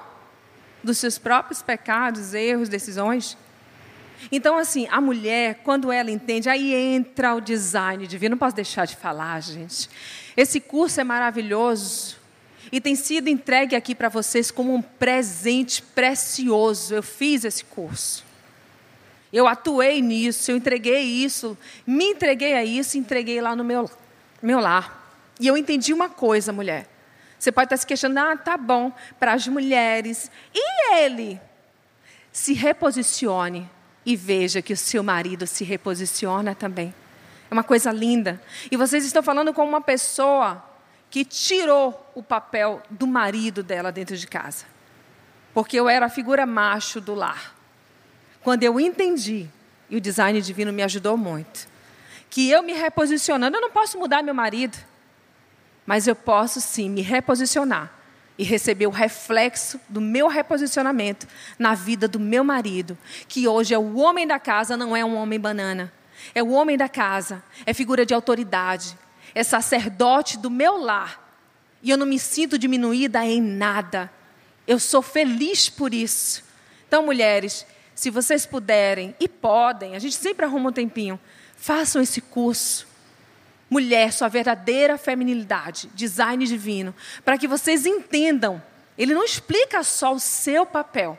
dos 0.83 0.97
seus 0.97 1.19
próprios 1.19 1.61
pecados, 1.61 2.33
erros, 2.33 2.69
decisões. 2.69 3.37
Então, 4.31 4.57
assim, 4.57 4.87
a 4.89 4.99
mulher, 4.99 5.61
quando 5.63 5.91
ela 5.91 6.09
entende, 6.09 6.49
aí 6.49 6.73
entra 6.73 7.35
o 7.35 7.39
design 7.39 8.07
divino. 8.07 8.31
Não 8.31 8.39
posso 8.39 8.55
deixar 8.55 8.85
de 8.85 8.95
falar, 8.95 9.39
gente. 9.43 9.87
Esse 10.35 10.59
curso 10.59 10.99
é 10.99 11.03
maravilhoso 11.03 12.17
e 12.71 12.79
tem 12.79 12.95
sido 12.95 13.29
entregue 13.29 13.75
aqui 13.75 13.95
para 13.95 14.09
vocês 14.09 14.51
como 14.51 14.73
um 14.73 14.81
presente 14.81 15.81
precioso. 15.81 16.95
Eu 16.95 17.03
fiz 17.03 17.43
esse 17.43 17.63
curso. 17.65 18.23
Eu 19.31 19.47
atuei 19.47 20.01
nisso, 20.01 20.51
eu 20.51 20.57
entreguei 20.57 21.01
isso, 21.01 21.57
me 21.85 22.05
entreguei 22.05 22.53
a 22.53 22.65
isso, 22.65 22.97
entreguei 22.97 23.39
lá 23.39 23.55
no 23.55 23.63
meu, 23.63 23.89
meu 24.41 24.59
lar. 24.59 25.13
E 25.39 25.47
eu 25.47 25.55
entendi 25.55 25.93
uma 25.93 26.09
coisa, 26.09 26.51
mulher. 26.51 26.87
Você 27.37 27.51
pode 27.51 27.67
estar 27.67 27.77
se 27.77 27.85
questionando, 27.85 28.31
ah, 28.31 28.37
tá 28.37 28.57
bom, 28.57 28.91
para 29.19 29.33
as 29.33 29.47
mulheres. 29.47 30.29
E 30.53 30.95
ele? 30.95 31.39
Se 32.31 32.53
reposicione 32.53 33.69
e 34.05 34.15
veja 34.15 34.61
que 34.61 34.73
o 34.73 34.77
seu 34.77 35.03
marido 35.03 35.47
se 35.47 35.63
reposiciona 35.63 36.53
também. 36.53 36.93
É 37.49 37.53
uma 37.53 37.63
coisa 37.63 37.91
linda. 37.91 38.41
E 38.69 38.75
vocês 38.75 39.05
estão 39.05 39.23
falando 39.23 39.53
com 39.53 39.63
uma 39.63 39.81
pessoa 39.81 40.63
que 41.09 41.25
tirou 41.25 42.11
o 42.13 42.21
papel 42.21 42.81
do 42.89 43.07
marido 43.07 43.63
dela 43.63 43.91
dentro 43.91 44.15
de 44.15 44.27
casa. 44.27 44.65
Porque 45.53 45.79
eu 45.79 45.89
era 45.89 46.05
a 46.05 46.09
figura 46.09 46.45
macho 46.45 47.01
do 47.01 47.15
lar. 47.15 47.55
Quando 48.41 48.63
eu 48.63 48.79
entendi, 48.79 49.49
e 49.89 49.97
o 49.97 50.01
design 50.01 50.39
divino 50.41 50.71
me 50.71 50.83
ajudou 50.83 51.17
muito, 51.17 51.67
que 52.29 52.49
eu 52.49 52.61
me 52.61 52.73
reposicionando, 52.73 53.57
eu 53.57 53.61
não 53.61 53.71
posso 53.71 53.97
mudar 53.97 54.21
meu 54.21 54.35
marido, 54.35 54.77
mas 55.85 56.07
eu 56.07 56.15
posso 56.15 56.61
sim 56.61 56.89
me 56.89 57.01
reposicionar 57.01 57.91
e 58.37 58.43
receber 58.43 58.87
o 58.87 58.91
reflexo 58.91 59.79
do 59.89 59.99
meu 59.99 60.27
reposicionamento 60.27 61.27
na 61.57 61.73
vida 61.73 62.07
do 62.07 62.19
meu 62.19 62.43
marido, 62.43 62.97
que 63.27 63.47
hoje 63.47 63.73
é 63.73 63.77
o 63.77 63.97
homem 63.97 64.25
da 64.25 64.39
casa, 64.39 64.77
não 64.77 64.95
é 64.95 65.03
um 65.03 65.15
homem 65.15 65.39
banana. 65.39 65.91
É 66.35 66.43
o 66.43 66.49
homem 66.49 66.77
da 66.77 66.87
casa, 66.87 67.43
é 67.65 67.73
figura 67.73 68.05
de 68.05 68.13
autoridade, 68.13 68.97
é 69.33 69.43
sacerdote 69.43 70.37
do 70.37 70.49
meu 70.49 70.77
lar. 70.77 71.27
E 71.81 71.89
eu 71.89 71.97
não 71.97 72.05
me 72.05 72.19
sinto 72.19 72.57
diminuída 72.57 73.25
em 73.25 73.41
nada. 73.41 74.11
Eu 74.67 74.79
sou 74.79 75.01
feliz 75.01 75.69
por 75.69 75.93
isso. 75.93 76.43
Então, 76.87 77.03
mulheres, 77.03 77.65
se 77.95 78.09
vocês 78.09 78.45
puderem 78.45 79.15
e 79.19 79.27
podem, 79.27 79.95
a 79.95 79.99
gente 79.99 80.15
sempre 80.15 80.45
arruma 80.45 80.69
um 80.69 80.73
tempinho, 80.73 81.19
façam 81.55 82.01
esse 82.01 82.21
curso. 82.21 82.87
Mulher, 83.69 84.11
sua 84.11 84.27
verdadeira 84.27 84.97
feminilidade, 84.97 85.89
design 85.93 86.45
divino, 86.45 86.95
para 87.23 87.37
que 87.37 87.47
vocês 87.47 87.85
entendam. 87.85 88.61
Ele 88.97 89.13
não 89.13 89.23
explica 89.23 89.83
só 89.83 90.13
o 90.13 90.19
seu 90.19 90.65
papel, 90.65 91.17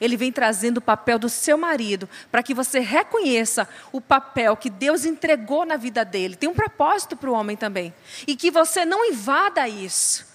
ele 0.00 0.16
vem 0.16 0.32
trazendo 0.32 0.78
o 0.78 0.82
papel 0.82 1.18
do 1.18 1.28
seu 1.28 1.58
marido, 1.58 2.08
para 2.30 2.42
que 2.42 2.54
você 2.54 2.80
reconheça 2.80 3.68
o 3.92 4.00
papel 4.00 4.56
que 4.56 4.70
Deus 4.70 5.04
entregou 5.04 5.66
na 5.66 5.76
vida 5.76 6.04
dele. 6.04 6.36
Tem 6.36 6.48
um 6.48 6.54
propósito 6.54 7.16
para 7.16 7.30
o 7.30 7.34
homem 7.34 7.56
também. 7.56 7.92
E 8.26 8.34
que 8.34 8.50
você 8.50 8.84
não 8.84 9.04
invada 9.04 9.68
isso. 9.68 10.26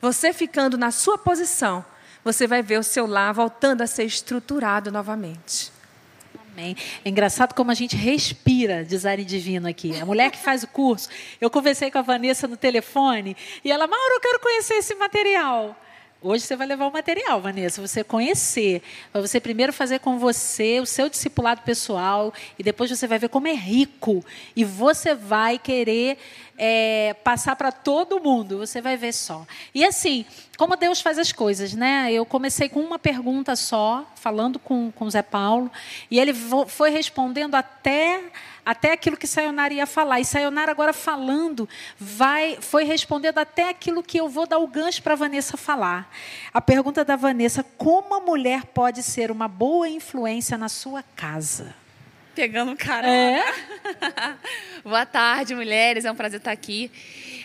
Você 0.00 0.32
ficando 0.32 0.76
na 0.76 0.90
sua 0.90 1.16
posição, 1.16 1.84
você 2.24 2.46
vai 2.46 2.62
ver 2.62 2.78
o 2.78 2.82
seu 2.82 3.06
lar 3.06 3.32
voltando 3.32 3.82
a 3.82 3.86
ser 3.86 4.04
estruturado 4.04 4.90
novamente. 4.90 5.72
Amém. 6.52 6.74
É 7.04 7.08
engraçado 7.08 7.54
como 7.54 7.70
a 7.70 7.74
gente 7.74 7.94
respira 7.94 8.82
design 8.82 9.24
divino 9.24 9.68
aqui. 9.68 10.00
A 10.00 10.06
mulher 10.06 10.30
que 10.30 10.38
faz 10.38 10.62
o 10.62 10.66
curso, 10.66 11.08
eu 11.38 11.50
conversei 11.50 11.90
com 11.90 11.98
a 11.98 12.02
Vanessa 12.02 12.48
no 12.48 12.56
telefone 12.56 13.36
e 13.62 13.70
ela, 13.70 13.86
Mauro, 13.86 14.14
eu 14.14 14.20
quero 14.20 14.40
conhecer 14.40 14.74
esse 14.74 14.94
material. 14.94 15.76
Hoje 16.22 16.44
você 16.44 16.56
vai 16.56 16.66
levar 16.66 16.86
o 16.86 16.92
material, 16.92 17.42
Vanessa, 17.42 17.86
você 17.86 18.02
conhecer, 18.02 18.82
para 19.12 19.20
você 19.20 19.38
primeiro 19.38 19.70
fazer 19.70 20.00
com 20.00 20.18
você 20.18 20.80
o 20.80 20.86
seu 20.86 21.10
discipulado 21.10 21.60
pessoal 21.60 22.32
e 22.58 22.62
depois 22.62 22.90
você 22.90 23.06
vai 23.06 23.18
ver 23.18 23.28
como 23.28 23.46
é 23.46 23.52
rico 23.52 24.24
e 24.56 24.64
você 24.64 25.14
vai 25.14 25.58
querer 25.58 26.16
é, 26.56 27.14
passar 27.22 27.54
para 27.54 27.70
todo 27.70 28.18
mundo. 28.18 28.56
Você 28.56 28.80
vai 28.80 28.96
ver 28.96 29.12
só. 29.12 29.46
E 29.74 29.84
assim, 29.84 30.24
como 30.56 30.74
Deus 30.74 31.02
faz 31.02 31.18
as 31.18 31.32
coisas, 31.32 31.74
né? 31.74 32.10
Eu 32.10 32.24
comecei 32.24 32.70
com 32.70 32.80
uma 32.80 32.98
pergunta 32.98 33.54
só, 33.54 34.10
falando 34.14 34.58
com 34.58 34.90
com 34.90 35.10
Zé 35.10 35.22
Paulo 35.22 35.70
e 36.10 36.18
ele 36.18 36.32
foi 36.66 36.88
respondendo 36.88 37.54
até 37.56 38.22
até 38.66 38.90
aquilo 38.90 39.16
que 39.16 39.28
Sayonara 39.28 39.72
ia 39.72 39.86
falar. 39.86 40.18
E 40.18 40.24
Sayonara 40.24 40.72
agora 40.72 40.92
falando, 40.92 41.68
vai, 41.96 42.58
foi 42.60 42.82
respondendo 42.82 43.38
até 43.38 43.68
aquilo 43.68 44.02
que 44.02 44.18
eu 44.18 44.28
vou 44.28 44.44
dar 44.44 44.58
o 44.58 44.66
gancho 44.66 45.00
para 45.04 45.12
a 45.12 45.16
Vanessa 45.16 45.56
falar. 45.56 46.12
A 46.52 46.60
pergunta 46.60 47.04
da 47.04 47.14
Vanessa: 47.14 47.64
como 47.78 48.16
a 48.16 48.20
mulher 48.20 48.64
pode 48.64 49.04
ser 49.04 49.30
uma 49.30 49.46
boa 49.46 49.88
influência 49.88 50.58
na 50.58 50.68
sua 50.68 51.04
casa? 51.14 51.72
Pegando 52.34 52.76
cara. 52.76 53.08
É? 53.08 53.42
Boa 54.84 55.06
tarde, 55.06 55.54
mulheres. 55.54 56.04
É 56.04 56.12
um 56.12 56.14
prazer 56.14 56.38
estar 56.38 56.52
aqui. 56.52 56.90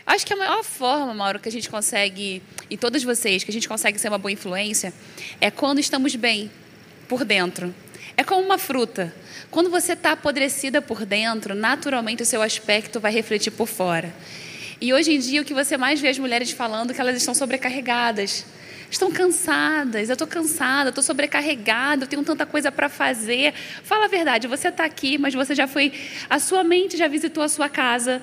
Acho 0.05 0.25
que 0.25 0.33
a 0.33 0.35
maior 0.35 0.65
forma, 0.65 1.13
Mauro, 1.13 1.39
que 1.39 1.47
a 1.47 1.51
gente 1.51 1.69
consegue, 1.69 2.43
e 2.69 2.75
todos 2.75 3.01
vocês, 3.01 3.41
que 3.41 3.51
a 3.51 3.53
gente 3.53 3.69
consegue 3.69 3.97
ser 3.97 4.09
uma 4.09 4.17
boa 4.17 4.33
influência, 4.33 4.93
é 5.39 5.49
quando 5.49 5.79
estamos 5.79 6.13
bem 6.15 6.51
por 7.07 7.23
dentro. 7.23 7.73
É 8.21 8.23
como 8.23 8.45
uma 8.45 8.59
fruta. 8.59 9.11
Quando 9.49 9.71
você 9.71 9.93
está 9.93 10.11
apodrecida 10.11 10.79
por 10.79 11.07
dentro, 11.07 11.55
naturalmente 11.55 12.21
o 12.21 12.25
seu 12.25 12.43
aspecto 12.43 12.99
vai 12.99 13.11
refletir 13.11 13.49
por 13.49 13.67
fora. 13.67 14.13
E 14.79 14.93
hoje 14.93 15.11
em 15.11 15.17
dia 15.17 15.41
o 15.41 15.43
que 15.43 15.55
você 15.55 15.75
mais 15.75 15.99
vê 15.99 16.09
as 16.09 16.19
mulheres 16.19 16.51
falando 16.51 16.91
é 16.91 16.93
que 16.93 17.01
elas 17.01 17.17
estão 17.17 17.33
sobrecarregadas. 17.33 18.45
Estão 18.91 19.11
cansadas, 19.11 20.07
eu 20.07 20.13
estou 20.13 20.27
cansada, 20.27 20.89
estou 20.89 21.03
sobrecarregada, 21.03 22.03
eu 22.03 22.07
tenho 22.07 22.23
tanta 22.23 22.45
coisa 22.45 22.71
para 22.71 22.89
fazer. 22.89 23.55
Fala 23.81 24.05
a 24.05 24.07
verdade, 24.07 24.47
você 24.47 24.67
está 24.67 24.85
aqui, 24.85 25.17
mas 25.17 25.33
você 25.33 25.55
já 25.55 25.65
foi. 25.65 25.91
A 26.29 26.37
sua 26.37 26.63
mente 26.63 26.97
já 26.97 27.07
visitou 27.07 27.41
a 27.41 27.49
sua 27.49 27.69
casa, 27.69 28.21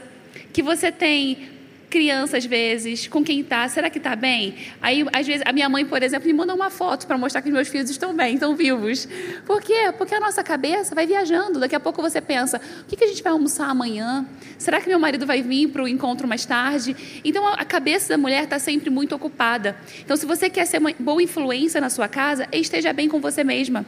que 0.53 0.63
você 0.63 0.93
tem 0.93 1.58
criança 1.89 2.37
às 2.37 2.45
vezes, 2.45 3.09
com 3.09 3.25
quem 3.25 3.41
está, 3.41 3.69
será 3.69 3.91
que 3.91 3.99
está 3.99 4.15
bem? 4.15 4.55
Aí, 4.81 5.05
às 5.13 5.27
vezes, 5.27 5.43
a 5.47 5.53
minha 5.53 5.69
mãe, 5.69 5.85
por 5.85 6.03
exemplo, 6.03 6.27
me 6.27 6.33
manda 6.33 6.55
uma 6.55 6.71
foto 6.71 7.07
para 7.07 7.17
mostrar 7.19 7.43
que 7.43 7.49
os 7.49 7.55
meus 7.55 7.69
filhos 7.69 7.91
estão 7.91 8.15
bem, 8.15 8.35
estão 8.35 8.55
vivos. 8.55 9.09
Por 9.47 9.63
quê? 9.63 9.93
Porque 9.97 10.15
a 10.15 10.21
nossa 10.21 10.43
cabeça 10.43 10.95
vai 10.95 11.07
viajando. 11.07 11.59
Daqui 11.59 11.75
a 11.75 11.81
pouco 11.81 12.01
você 12.01 12.21
pensa: 12.21 12.61
o 12.83 12.85
que, 12.85 12.97
que 12.97 13.05
a 13.05 13.09
gente 13.09 13.23
vai 13.23 13.33
almoçar 13.33 13.69
amanhã? 13.69 14.27
Será 14.59 14.81
que 14.81 14.89
meu 14.89 14.99
marido 14.99 15.27
vai 15.27 15.43
vir 15.43 15.69
para 15.69 15.83
o 15.83 15.89
encontro 15.89 16.29
mais 16.29 16.45
tarde? 16.45 16.97
Então, 17.25 17.47
a 17.47 17.65
cabeça 17.65 18.11
da 18.11 18.19
mulher 18.19 18.45
está 18.45 18.59
sempre 18.59 18.91
muito 18.91 19.15
ocupada. 19.15 19.77
Então, 20.01 20.17
se 20.17 20.27
você 20.27 20.51
quer 20.51 20.67
ser 20.67 20.79
uma 20.79 20.93
boa 20.99 21.23
influência 21.23 21.81
na 21.81 21.91
sua 21.91 22.09
casa, 22.09 22.47
esteja 22.53 22.93
bem 22.93 23.09
com 23.09 23.21
você 23.21 23.43
mesma. 23.43 23.85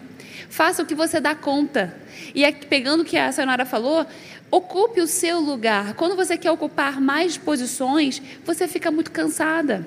Faça 0.50 0.83
o 0.83 0.87
que 0.87 0.95
você 0.95 1.21
dá 1.21 1.35
conta. 1.35 1.95
E 2.35 2.45
é, 2.45 2.50
pegando 2.50 3.02
o 3.02 3.04
que 3.04 3.16
a 3.16 3.30
senhora 3.30 3.64
falou, 3.64 4.04
ocupe 4.50 5.00
o 5.00 5.07
seu 5.07 5.38
lugar. 5.38 5.95
Quando 5.95 6.16
você 6.16 6.37
quer 6.37 6.50
ocupar 6.50 7.00
mais 7.00 7.38
posições, 7.38 8.21
você 8.45 8.66
fica 8.66 8.90
muito 8.90 9.12
cansada. 9.12 9.87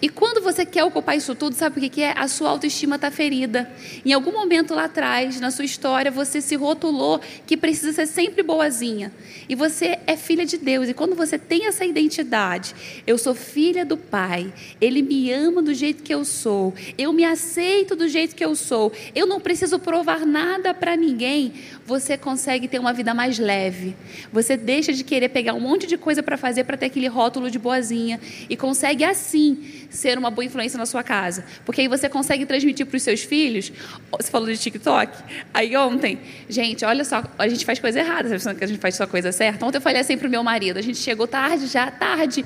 E 0.00 0.08
quando 0.08 0.42
você 0.42 0.64
quer 0.64 0.84
ocupar 0.84 1.16
isso 1.16 1.34
tudo, 1.34 1.54
sabe 1.54 1.86
o 1.86 1.90
que 1.90 2.02
é? 2.02 2.12
A 2.16 2.28
sua 2.28 2.50
autoestima 2.50 2.96
está 2.96 3.10
ferida. 3.10 3.70
Em 4.04 4.12
algum 4.12 4.32
momento 4.32 4.74
lá 4.74 4.84
atrás, 4.84 5.40
na 5.40 5.50
sua 5.50 5.64
história, 5.64 6.10
você 6.10 6.40
se 6.40 6.54
rotulou 6.54 7.20
que 7.46 7.56
precisa 7.56 7.92
ser 7.92 8.06
sempre 8.06 8.42
boazinha. 8.42 9.12
E 9.48 9.54
você 9.54 9.98
é 10.06 10.16
filha 10.16 10.44
de 10.44 10.58
Deus. 10.58 10.88
E 10.88 10.94
quando 10.94 11.14
você 11.14 11.38
tem 11.38 11.66
essa 11.66 11.84
identidade, 11.84 12.74
eu 13.06 13.16
sou 13.16 13.34
filha 13.34 13.84
do 13.84 13.96
Pai, 13.96 14.52
Ele 14.80 15.02
me 15.02 15.32
ama 15.32 15.62
do 15.62 15.74
jeito 15.74 16.02
que 16.02 16.14
eu 16.14 16.24
sou, 16.24 16.74
eu 16.96 17.12
me 17.12 17.24
aceito 17.24 17.96
do 17.96 18.08
jeito 18.08 18.34
que 18.34 18.44
eu 18.44 18.54
sou, 18.54 18.92
eu 19.14 19.26
não 19.26 19.40
preciso 19.40 19.78
provar 19.78 20.26
nada 20.26 20.74
para 20.74 20.96
ninguém, 20.96 21.52
você 21.86 22.16
consegue 22.16 22.66
ter 22.66 22.78
uma 22.78 22.92
vida 22.92 23.12
mais 23.12 23.38
leve. 23.38 23.94
Você 24.32 24.56
deixa 24.56 24.92
de 24.92 25.04
querer 25.04 25.28
pegar 25.28 25.54
um 25.54 25.60
monte 25.60 25.86
de 25.86 25.96
coisa 25.96 26.22
para 26.22 26.36
fazer 26.36 26.64
para 26.64 26.76
ter 26.76 26.86
aquele 26.86 27.08
rótulo 27.08 27.50
de 27.50 27.58
boazinha 27.58 28.18
e 28.48 28.56
consegue 28.56 29.04
assim 29.04 29.86
ser 29.90 30.16
uma 30.16 30.30
boa 30.30 30.44
influência 30.44 30.78
na 30.78 30.86
sua 30.86 31.02
casa. 31.02 31.44
Porque 31.64 31.82
aí 31.82 31.88
você 31.88 32.08
consegue 32.08 32.46
transmitir 32.46 32.86
para 32.86 32.96
os 32.96 33.02
seus 33.02 33.22
filhos. 33.22 33.72
Você 34.18 34.30
falou 34.30 34.48
de 34.48 34.56
TikTok? 34.56 35.12
Aí 35.52 35.76
ontem, 35.76 36.18
gente, 36.48 36.84
olha 36.84 37.04
só, 37.04 37.22
a 37.38 37.48
gente 37.48 37.64
faz 37.64 37.78
coisa 37.78 38.00
errada, 38.00 38.28
você 38.28 38.34
pensando 38.34 38.58
que 38.58 38.64
a 38.64 38.68
gente 38.68 38.80
faz 38.80 38.94
só 38.94 39.06
coisa 39.06 39.30
certa. 39.32 39.64
Ontem 39.64 39.78
eu 39.78 39.82
falei 39.82 40.00
assim 40.00 40.16
para 40.16 40.28
o 40.28 40.30
meu 40.30 40.42
marido, 40.42 40.78
a 40.78 40.82
gente 40.82 40.98
chegou 40.98 41.26
tarde 41.26 41.66
já, 41.66 41.90
tarde. 41.90 42.44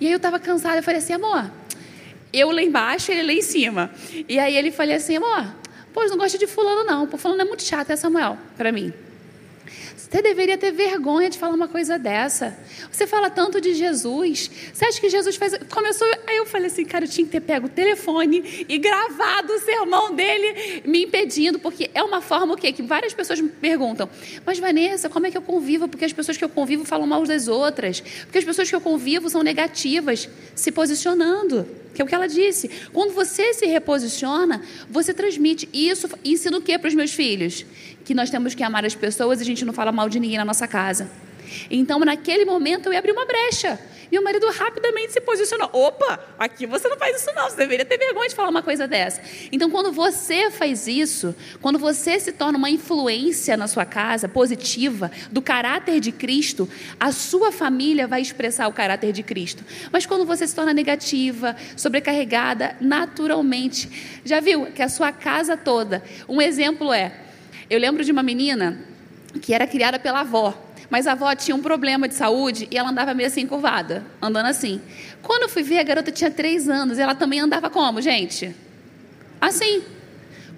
E 0.00 0.06
aí 0.06 0.12
eu 0.12 0.16
estava 0.16 0.38
cansada, 0.38 0.78
eu 0.78 0.82
falei 0.82 0.98
assim, 0.98 1.14
amor, 1.14 1.50
eu 2.32 2.50
lá 2.50 2.62
embaixo, 2.62 3.12
ele 3.12 3.22
lá 3.22 3.32
em 3.32 3.42
cima. 3.42 3.90
E 4.28 4.38
aí 4.38 4.56
ele 4.56 4.70
falou 4.70 4.94
assim, 4.94 5.16
amor, 5.16 5.46
pô, 5.94 6.04
não 6.04 6.18
gosto 6.18 6.36
de 6.36 6.46
fulano 6.46 6.82
não, 6.84 7.06
pô, 7.06 7.16
fulano 7.16 7.40
é 7.40 7.44
muito 7.44 7.62
chato, 7.62 7.90
é 7.90 7.96
Samuel, 7.96 8.36
para 8.56 8.72
mim. 8.72 8.92
Você 9.96 10.22
deveria 10.22 10.58
ter 10.58 10.72
vergonha 10.72 11.30
de 11.30 11.38
falar 11.38 11.54
uma 11.54 11.68
coisa 11.68 11.98
dessa. 11.98 12.56
Você 12.90 13.06
fala 13.06 13.30
tanto 13.30 13.60
de 13.60 13.74
Jesus. 13.74 14.50
Você 14.72 14.84
acha 14.84 15.00
que 15.00 15.08
Jesus 15.08 15.36
faz. 15.36 15.56
Começou. 15.70 16.06
Aí 16.26 16.36
eu 16.36 16.46
falei 16.46 16.66
assim, 16.66 16.84
cara, 16.84 17.04
eu 17.04 17.08
tinha 17.08 17.24
que 17.24 17.32
ter 17.32 17.40
pego 17.40 17.66
o 17.66 17.68
telefone 17.68 18.66
e 18.68 18.78
gravado 18.78 19.52
o 19.52 19.58
sermão 19.60 20.14
dele 20.14 20.82
me 20.84 21.04
impedindo, 21.04 21.58
porque 21.58 21.90
é 21.94 22.02
uma 22.02 22.20
forma 22.20 22.54
o 22.54 22.56
quê? 22.56 22.72
Que 22.72 22.82
várias 22.82 23.14
pessoas 23.14 23.40
me 23.40 23.48
perguntam, 23.48 24.08
mas 24.44 24.58
Vanessa, 24.58 25.08
como 25.08 25.26
é 25.26 25.30
que 25.30 25.36
eu 25.36 25.42
convivo? 25.42 25.88
Porque 25.88 26.04
as 26.04 26.12
pessoas 26.12 26.36
que 26.36 26.44
eu 26.44 26.48
convivo 26.48 26.84
falam 26.84 27.06
mal 27.06 27.24
das 27.24 27.48
outras. 27.48 28.00
Porque 28.00 28.38
as 28.38 28.44
pessoas 28.44 28.68
que 28.68 28.74
eu 28.74 28.80
convivo 28.80 29.28
são 29.28 29.42
negativas, 29.42 30.28
se 30.54 30.70
posicionando. 30.72 31.66
Que 31.94 32.02
é 32.02 32.04
o 32.04 32.08
que 32.08 32.14
ela 32.14 32.26
disse. 32.26 32.68
Quando 32.92 33.12
você 33.12 33.54
se 33.54 33.66
reposiciona, 33.66 34.62
você 34.90 35.14
transmite. 35.14 35.68
E 35.72 35.88
isso 35.88 36.08
ensina 36.24 36.58
o 36.58 36.60
que 36.60 36.76
para 36.76 36.88
os 36.88 36.94
meus 36.94 37.12
filhos? 37.12 37.64
Que 38.04 38.14
nós 38.14 38.30
temos 38.30 38.54
que 38.54 38.62
amar 38.62 38.84
as 38.84 38.94
pessoas 38.94 39.40
e 39.40 39.42
a 39.42 39.46
gente 39.46 39.64
não 39.64 39.72
fala 39.72 39.90
mal 39.90 40.08
de 40.08 40.20
ninguém 40.20 40.38
na 40.38 40.44
nossa 40.44 40.68
casa. 40.68 41.08
Então, 41.70 41.98
naquele 42.00 42.44
momento, 42.44 42.86
eu 42.86 42.92
ia 42.92 42.98
abrir 42.98 43.12
uma 43.12 43.24
brecha. 43.24 43.78
Meu 44.10 44.22
marido 44.22 44.48
rapidamente 44.50 45.12
se 45.12 45.20
posicionou. 45.20 45.68
Opa, 45.72 46.20
aqui 46.38 46.66
você 46.66 46.88
não 46.88 46.96
faz 46.96 47.20
isso 47.20 47.30
não, 47.34 47.50
você 47.50 47.56
deveria 47.56 47.84
ter 47.84 47.98
vergonha 47.98 48.28
de 48.28 48.34
falar 48.34 48.48
uma 48.48 48.62
coisa 48.62 48.86
dessa. 48.86 49.20
Então, 49.50 49.70
quando 49.70 49.90
você 49.90 50.50
faz 50.50 50.86
isso, 50.86 51.34
quando 51.60 51.78
você 51.78 52.20
se 52.20 52.30
torna 52.30 52.56
uma 52.56 52.70
influência 52.70 53.56
na 53.56 53.66
sua 53.66 53.84
casa, 53.84 54.28
positiva, 54.28 55.10
do 55.32 55.42
caráter 55.42 56.00
de 56.00 56.12
Cristo, 56.12 56.68
a 57.00 57.10
sua 57.10 57.50
família 57.50 58.06
vai 58.06 58.20
expressar 58.20 58.68
o 58.68 58.72
caráter 58.72 59.12
de 59.12 59.22
Cristo. 59.22 59.64
Mas 59.90 60.06
quando 60.06 60.24
você 60.24 60.46
se 60.46 60.54
torna 60.54 60.72
negativa, 60.72 61.56
sobrecarregada, 61.76 62.76
naturalmente, 62.80 64.20
já 64.24 64.38
viu 64.38 64.66
que 64.66 64.82
a 64.82 64.88
sua 64.88 65.10
casa 65.10 65.56
toda, 65.56 66.04
um 66.28 66.40
exemplo 66.40 66.92
é, 66.92 67.23
eu 67.68 67.78
lembro 67.78 68.04
de 68.04 68.12
uma 68.12 68.22
menina 68.22 68.78
que 69.40 69.52
era 69.52 69.66
criada 69.66 69.98
pela 69.98 70.20
avó, 70.20 70.54
mas 70.90 71.06
a 71.06 71.12
avó 71.12 71.34
tinha 71.34 71.56
um 71.56 71.62
problema 71.62 72.06
de 72.06 72.14
saúde 72.14 72.68
e 72.70 72.78
ela 72.78 72.90
andava 72.90 73.14
meio 73.14 73.26
assim 73.26 73.46
curvada, 73.46 74.04
andando 74.20 74.46
assim. 74.46 74.80
Quando 75.22 75.42
eu 75.42 75.48
fui 75.48 75.62
ver, 75.62 75.78
a 75.78 75.82
garota 75.82 76.12
tinha 76.12 76.30
três 76.30 76.68
anos 76.68 76.98
e 76.98 77.02
ela 77.02 77.14
também 77.14 77.40
andava 77.40 77.70
como, 77.70 78.00
gente? 78.00 78.54
Assim. 79.40 79.82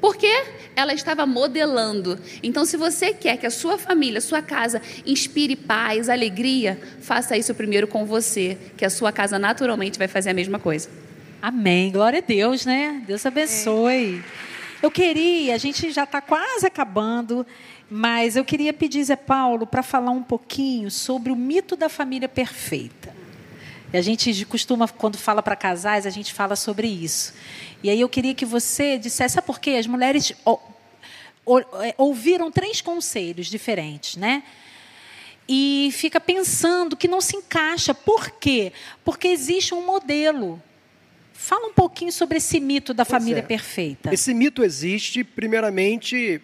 Por 0.00 0.16
quê? 0.16 0.44
Ela 0.74 0.92
estava 0.92 1.24
modelando. 1.24 2.18
Então, 2.42 2.66
se 2.66 2.76
você 2.76 3.14
quer 3.14 3.38
que 3.38 3.46
a 3.46 3.50
sua 3.50 3.78
família, 3.78 4.18
a 4.18 4.20
sua 4.20 4.42
casa 4.42 4.82
inspire 5.06 5.56
paz, 5.56 6.10
alegria, 6.10 6.78
faça 7.00 7.36
isso 7.36 7.54
primeiro 7.54 7.86
com 7.86 8.04
você, 8.04 8.58
que 8.76 8.84
a 8.84 8.90
sua 8.90 9.10
casa 9.10 9.38
naturalmente 9.38 9.98
vai 9.98 10.06
fazer 10.06 10.30
a 10.30 10.34
mesma 10.34 10.58
coisa. 10.58 10.90
Amém. 11.40 11.90
Glória 11.90 12.18
a 12.18 12.22
Deus, 12.22 12.66
né? 12.66 13.02
Deus 13.06 13.24
abençoe. 13.24 14.22
É. 14.42 14.45
Eu 14.82 14.90
queria, 14.90 15.54
a 15.54 15.58
gente 15.58 15.90
já 15.90 16.04
está 16.04 16.20
quase 16.20 16.66
acabando, 16.66 17.46
mas 17.90 18.36
eu 18.36 18.44
queria 18.44 18.72
pedir 18.72 19.02
Zé 19.04 19.16
Paulo 19.16 19.66
para 19.66 19.82
falar 19.82 20.10
um 20.10 20.22
pouquinho 20.22 20.90
sobre 20.90 21.32
o 21.32 21.36
mito 21.36 21.76
da 21.76 21.88
família 21.88 22.28
perfeita. 22.28 23.14
E 23.92 23.96
a 23.96 24.02
gente 24.02 24.44
costuma, 24.44 24.86
quando 24.86 25.16
fala 25.16 25.42
para 25.42 25.56
casais, 25.56 26.06
a 26.06 26.10
gente 26.10 26.34
fala 26.34 26.56
sobre 26.56 26.86
isso. 26.88 27.32
E 27.82 27.88
aí 27.88 28.00
eu 28.00 28.08
queria 28.08 28.34
que 28.34 28.44
você 28.44 28.98
dissesse, 28.98 29.34
sabe 29.34 29.46
por 29.46 29.58
quê? 29.58 29.70
As 29.70 29.86
mulheres 29.86 30.32
é, 30.32 31.94
ouviram 31.96 32.50
três 32.50 32.80
conselhos 32.80 33.46
diferentes, 33.46 34.16
né? 34.16 34.42
E 35.48 35.90
fica 35.92 36.20
pensando 36.20 36.96
que 36.96 37.06
não 37.06 37.20
se 37.20 37.36
encaixa. 37.36 37.94
Por 37.94 38.30
quê? 38.30 38.72
Porque 39.04 39.28
existe 39.28 39.72
um 39.72 39.86
modelo. 39.86 40.60
Fala 41.36 41.68
um 41.68 41.72
pouquinho 41.72 42.10
sobre 42.10 42.38
esse 42.38 42.58
mito 42.58 42.94
da 42.94 43.04
pois 43.04 43.18
família 43.22 43.40
é. 43.40 43.42
perfeita. 43.42 44.12
Esse 44.12 44.32
mito 44.32 44.64
existe, 44.64 45.22
primeiramente, 45.22 46.40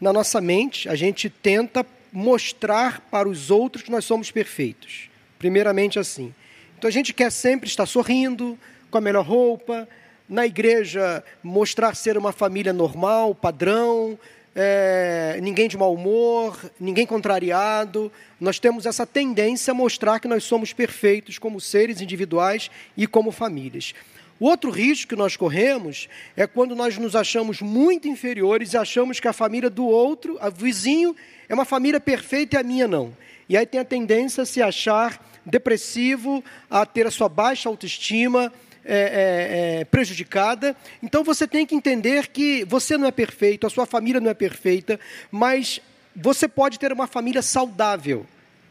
na 0.00 0.12
nossa 0.12 0.40
mente. 0.40 0.88
A 0.88 0.94
gente 0.94 1.30
tenta 1.30 1.84
mostrar 2.12 3.00
para 3.10 3.28
os 3.28 3.50
outros 3.50 3.82
que 3.82 3.90
nós 3.90 4.04
somos 4.04 4.30
perfeitos. 4.30 5.08
Primeiramente, 5.38 5.98
assim. 5.98 6.34
Então, 6.78 6.86
a 6.86 6.92
gente 6.92 7.12
quer 7.14 7.32
sempre 7.32 7.68
estar 7.68 7.86
sorrindo, 7.86 8.58
com 8.90 8.98
a 8.98 9.00
melhor 9.00 9.24
roupa, 9.24 9.88
na 10.28 10.46
igreja, 10.46 11.24
mostrar 11.42 11.94
ser 11.94 12.18
uma 12.18 12.32
família 12.32 12.72
normal, 12.72 13.34
padrão, 13.34 14.18
é, 14.54 15.38
ninguém 15.42 15.68
de 15.68 15.76
mau 15.76 15.92
humor, 15.92 16.58
ninguém 16.78 17.06
contrariado. 17.06 18.12
Nós 18.40 18.58
temos 18.58 18.86
essa 18.86 19.06
tendência 19.06 19.70
a 19.70 19.74
mostrar 19.74 20.20
que 20.20 20.28
nós 20.28 20.44
somos 20.44 20.72
perfeitos 20.72 21.38
como 21.38 21.60
seres 21.60 22.00
individuais 22.00 22.70
e 22.96 23.06
como 23.06 23.30
famílias. 23.30 23.94
O 24.38 24.46
outro 24.46 24.70
risco 24.70 25.08
que 25.08 25.16
nós 25.16 25.36
corremos 25.36 26.08
é 26.36 26.46
quando 26.46 26.76
nós 26.76 26.98
nos 26.98 27.16
achamos 27.16 27.62
muito 27.62 28.06
inferiores 28.06 28.74
e 28.74 28.76
achamos 28.76 29.18
que 29.18 29.26
a 29.26 29.32
família 29.32 29.70
do 29.70 29.86
outro, 29.86 30.36
a 30.40 30.50
vizinho, 30.50 31.16
é 31.48 31.54
uma 31.54 31.64
família 31.64 31.98
perfeita 31.98 32.56
e 32.56 32.58
a 32.58 32.62
minha 32.62 32.86
não. 32.86 33.16
E 33.48 33.56
aí 33.56 33.64
tem 33.64 33.80
a 33.80 33.84
tendência 33.84 34.42
a 34.42 34.46
se 34.46 34.60
achar 34.60 35.24
depressivo, 35.44 36.44
a 36.68 36.84
ter 36.84 37.06
a 37.06 37.10
sua 37.10 37.28
baixa 37.28 37.68
autoestima 37.68 38.52
é, 38.84 38.94
é, 38.94 39.80
é, 39.80 39.84
prejudicada. 39.84 40.76
Então 41.02 41.24
você 41.24 41.46
tem 41.46 41.64
que 41.64 41.74
entender 41.74 42.28
que 42.28 42.64
você 42.64 42.98
não 42.98 43.06
é 43.06 43.10
perfeito, 43.10 43.66
a 43.66 43.70
sua 43.70 43.86
família 43.86 44.20
não 44.20 44.30
é 44.30 44.34
perfeita, 44.34 45.00
mas 45.30 45.80
você 46.14 46.46
pode 46.46 46.78
ter 46.78 46.92
uma 46.92 47.06
família 47.06 47.40
saudável. 47.40 48.26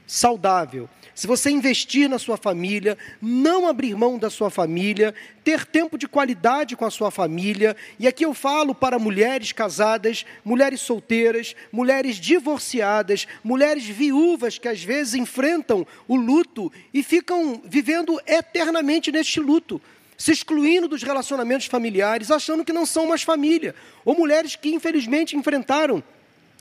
Saudável 0.06 0.88
se 1.15 1.25
você 1.25 1.49
investir 1.49 2.10
na 2.10 2.19
sua 2.19 2.36
família, 2.36 2.97
não 3.21 3.67
abrir 3.67 3.95
mão 3.95 4.19
da 4.19 4.30
sua 4.30 4.49
família, 4.49 5.15
ter 5.45 5.65
tempo 5.65 5.97
de 5.97 6.10
qualidade 6.10 6.75
com 6.75 6.84
a 6.84 6.91
sua 6.91 7.10
família, 7.10 7.75
e 7.97 8.06
aqui 8.06 8.25
eu 8.25 8.34
falo 8.34 8.75
para 8.75 8.99
mulheres 8.99 9.54
casadas, 9.54 10.25
mulheres 10.43 10.82
solteiras, 10.82 11.56
mulheres 11.71 12.17
divorciadas, 12.17 13.25
mulheres 13.41 13.86
viúvas 13.86 14.58
que 14.58 14.67
às 14.67 14.84
vezes 14.84 15.13
enfrentam 15.15 15.88
o 16.06 16.17
luto 16.17 16.69
e 16.93 17.01
ficam 17.01 17.62
vivendo 17.63 18.19
eternamente 18.28 19.10
neste 19.10 19.39
luto 19.39 19.82
se 20.17 20.32
excluindo 20.32 20.88
dos 20.88 21.04
relacionamentos 21.04 21.65
familiares, 21.65 22.32
achando 22.32 22.63
que 22.63 22.71
não 22.71 22.86
são 22.86 23.08
mais 23.08 23.21
família, 23.21 23.75
ou 24.06 24.15
mulheres 24.15 24.56
que 24.56 24.69
infelizmente 24.69 25.36
enfrentaram 25.36 26.01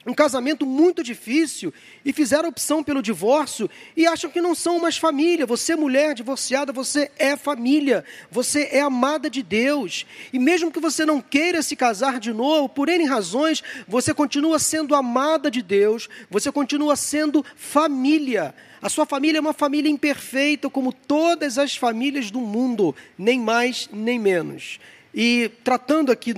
um 0.06 0.12
casamento 0.12 0.66
muito 0.66 1.02
difícil 1.02 1.72
e 2.04 2.12
fizeram 2.12 2.48
opção 2.48 2.82
pelo 2.82 3.02
divórcio 3.02 3.70
e 3.96 4.06
acham 4.06 4.30
que 4.30 4.40
não 4.40 4.54
são 4.54 4.78
mais 4.78 4.96
família. 4.96 5.46
Você, 5.46 5.74
mulher 5.74 6.14
divorciada, 6.14 6.72
você 6.72 7.10
é 7.18 7.36
família, 7.36 8.04
você 8.30 8.68
é 8.70 8.80
amada 8.80 9.30
de 9.30 9.42
Deus. 9.42 10.04
E 10.32 10.38
mesmo 10.38 10.70
que 10.70 10.80
você 10.80 11.06
não 11.06 11.20
queira 11.20 11.62
se 11.62 11.74
casar 11.74 12.20
de 12.20 12.32
novo, 12.32 12.68
por 12.68 12.88
N 12.88 13.04
razões, 13.06 13.62
você 13.88 14.12
continua 14.12 14.58
sendo 14.58 14.94
amada 14.94 15.50
de 15.50 15.62
Deus, 15.62 16.08
você 16.30 16.52
continua 16.52 16.96
sendo 16.96 17.44
família. 17.56 18.54
A 18.82 18.90
sua 18.90 19.06
família 19.06 19.38
é 19.38 19.40
uma 19.40 19.54
família 19.54 19.90
imperfeita, 19.90 20.68
como 20.68 20.92
todas 20.92 21.56
as 21.56 21.74
famílias 21.74 22.30
do 22.30 22.40
mundo, 22.40 22.94
nem 23.16 23.40
mais 23.40 23.88
nem 23.90 24.18
menos. 24.18 24.78
E 25.14 25.50
tratando 25.62 26.12
aqui, 26.12 26.34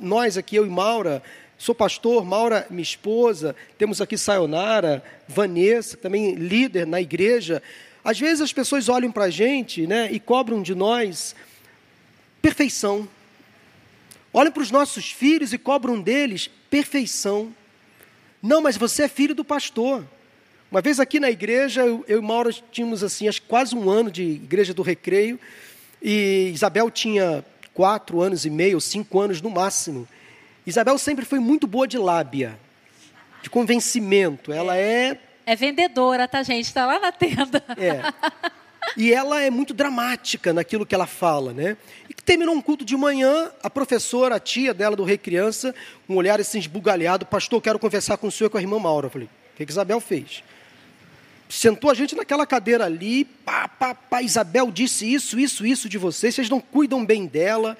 nós 0.00 0.36
aqui, 0.36 0.56
eu 0.56 0.66
e 0.66 0.70
Maura, 0.70 1.22
Sou 1.64 1.74
pastor, 1.74 2.26
Maura, 2.26 2.66
minha 2.68 2.82
esposa, 2.82 3.56
temos 3.78 3.98
aqui 3.98 4.18
Sayonara, 4.18 5.02
Vanessa, 5.26 5.96
também 5.96 6.34
líder 6.34 6.86
na 6.86 7.00
igreja. 7.00 7.62
Às 8.04 8.20
vezes 8.20 8.42
as 8.42 8.52
pessoas 8.52 8.90
olham 8.90 9.10
para 9.10 9.24
a 9.24 9.30
gente 9.30 9.86
né, 9.86 10.12
e 10.12 10.20
cobram 10.20 10.60
de 10.60 10.74
nós 10.74 11.34
perfeição. 12.42 13.08
Olhem 14.30 14.52
para 14.52 14.62
os 14.62 14.70
nossos 14.70 15.10
filhos 15.10 15.54
e 15.54 15.58
cobram 15.58 15.98
deles 15.98 16.50
perfeição. 16.68 17.50
Não, 18.42 18.60
mas 18.60 18.76
você 18.76 19.04
é 19.04 19.08
filho 19.08 19.34
do 19.34 19.42
pastor. 19.42 20.04
Uma 20.70 20.82
vez 20.82 21.00
aqui 21.00 21.18
na 21.18 21.30
igreja, 21.30 21.80
eu, 21.80 22.04
eu 22.06 22.18
e 22.18 22.22
Maura 22.22 22.50
tínhamos 22.70 23.02
assim, 23.02 23.26
acho, 23.26 23.40
quase 23.40 23.74
um 23.74 23.88
ano 23.88 24.10
de 24.10 24.22
igreja 24.22 24.74
do 24.74 24.82
recreio, 24.82 25.40
e 26.02 26.50
Isabel 26.52 26.90
tinha 26.90 27.42
quatro 27.72 28.20
anos 28.20 28.44
e 28.44 28.50
meio, 28.50 28.82
cinco 28.82 29.18
anos 29.18 29.40
no 29.40 29.48
máximo. 29.48 30.06
Isabel 30.66 30.96
sempre 30.98 31.24
foi 31.24 31.38
muito 31.38 31.66
boa 31.66 31.86
de 31.86 31.98
lábia, 31.98 32.58
de 33.42 33.50
convencimento. 33.50 34.52
Ela 34.52 34.76
é. 34.76 35.18
É 35.44 35.54
vendedora, 35.54 36.26
tá, 36.26 36.42
gente? 36.42 36.66
Está 36.66 36.86
lá 36.86 36.98
na 36.98 37.12
tenda. 37.12 37.62
É. 37.76 38.02
E 38.96 39.12
ela 39.12 39.40
é 39.40 39.50
muito 39.50 39.74
dramática 39.74 40.52
naquilo 40.52 40.86
que 40.86 40.94
ela 40.94 41.06
fala, 41.06 41.52
né? 41.52 41.76
E 42.08 42.14
terminou 42.14 42.54
um 42.54 42.60
culto 42.60 42.84
de 42.84 42.96
manhã, 42.96 43.50
a 43.62 43.68
professora, 43.68 44.36
a 44.36 44.40
tia 44.40 44.72
dela 44.72 44.94
do 44.94 45.04
Recriança, 45.04 45.74
um 46.08 46.16
olhar 46.16 46.40
assim 46.40 46.58
esbugalhado, 46.58 47.26
pastor, 47.26 47.60
quero 47.60 47.78
conversar 47.78 48.16
com 48.16 48.28
o 48.28 48.30
senhor 48.30 48.48
e 48.48 48.50
com 48.50 48.58
a 48.58 48.60
irmã 48.60 48.78
Maura. 48.78 49.06
Eu 49.06 49.10
falei, 49.10 49.26
o 49.26 49.56
que, 49.56 49.66
que 49.66 49.72
Isabel 49.72 50.00
fez? 50.00 50.44
Sentou 51.48 51.90
a 51.90 51.94
gente 51.94 52.14
naquela 52.14 52.46
cadeira 52.46 52.84
ali, 52.84 53.24
pá, 53.24 53.68
pá, 53.68 53.94
pá, 53.94 54.22
Isabel 54.22 54.70
disse 54.70 55.12
isso, 55.12 55.38
isso, 55.38 55.66
isso 55.66 55.88
de 55.88 55.98
vocês, 55.98 56.34
vocês 56.34 56.48
não 56.48 56.60
cuidam 56.60 57.04
bem 57.04 57.26
dela, 57.26 57.76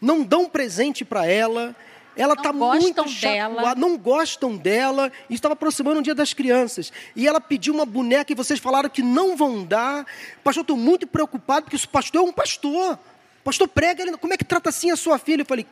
não 0.00 0.22
dão 0.22 0.48
presente 0.48 1.04
para 1.04 1.26
ela, 1.26 1.74
ela 2.16 2.34
está 2.34 2.52
muito 2.52 3.08
chateada, 3.08 3.74
não 3.74 3.96
gostam 3.96 4.56
dela, 4.56 5.10
e 5.30 5.34
estava 5.34 5.54
aproximando 5.54 6.00
o 6.00 6.02
dia 6.02 6.14
das 6.14 6.34
crianças. 6.34 6.92
E 7.16 7.26
ela 7.26 7.40
pediu 7.40 7.72
uma 7.72 7.86
boneca 7.86 8.32
e 8.32 8.34
vocês 8.34 8.60
falaram 8.60 8.88
que 8.88 9.02
não 9.02 9.36
vão 9.36 9.64
dar. 9.64 10.06
Pastor, 10.44 10.62
estou 10.62 10.76
muito 10.76 11.06
preocupado, 11.06 11.64
porque 11.64 11.76
o 11.76 11.88
pastor 11.88 12.20
é 12.20 12.24
um 12.24 12.32
pastor. 12.32 12.98
Pastor 13.42 13.66
prega, 13.66 14.02
ele, 14.02 14.16
como 14.16 14.32
é 14.32 14.36
que 14.36 14.44
trata 14.44 14.68
assim 14.68 14.90
a 14.90 14.96
sua 14.96 15.18
filha? 15.18 15.42
Eu 15.42 15.46
falei, 15.46 15.66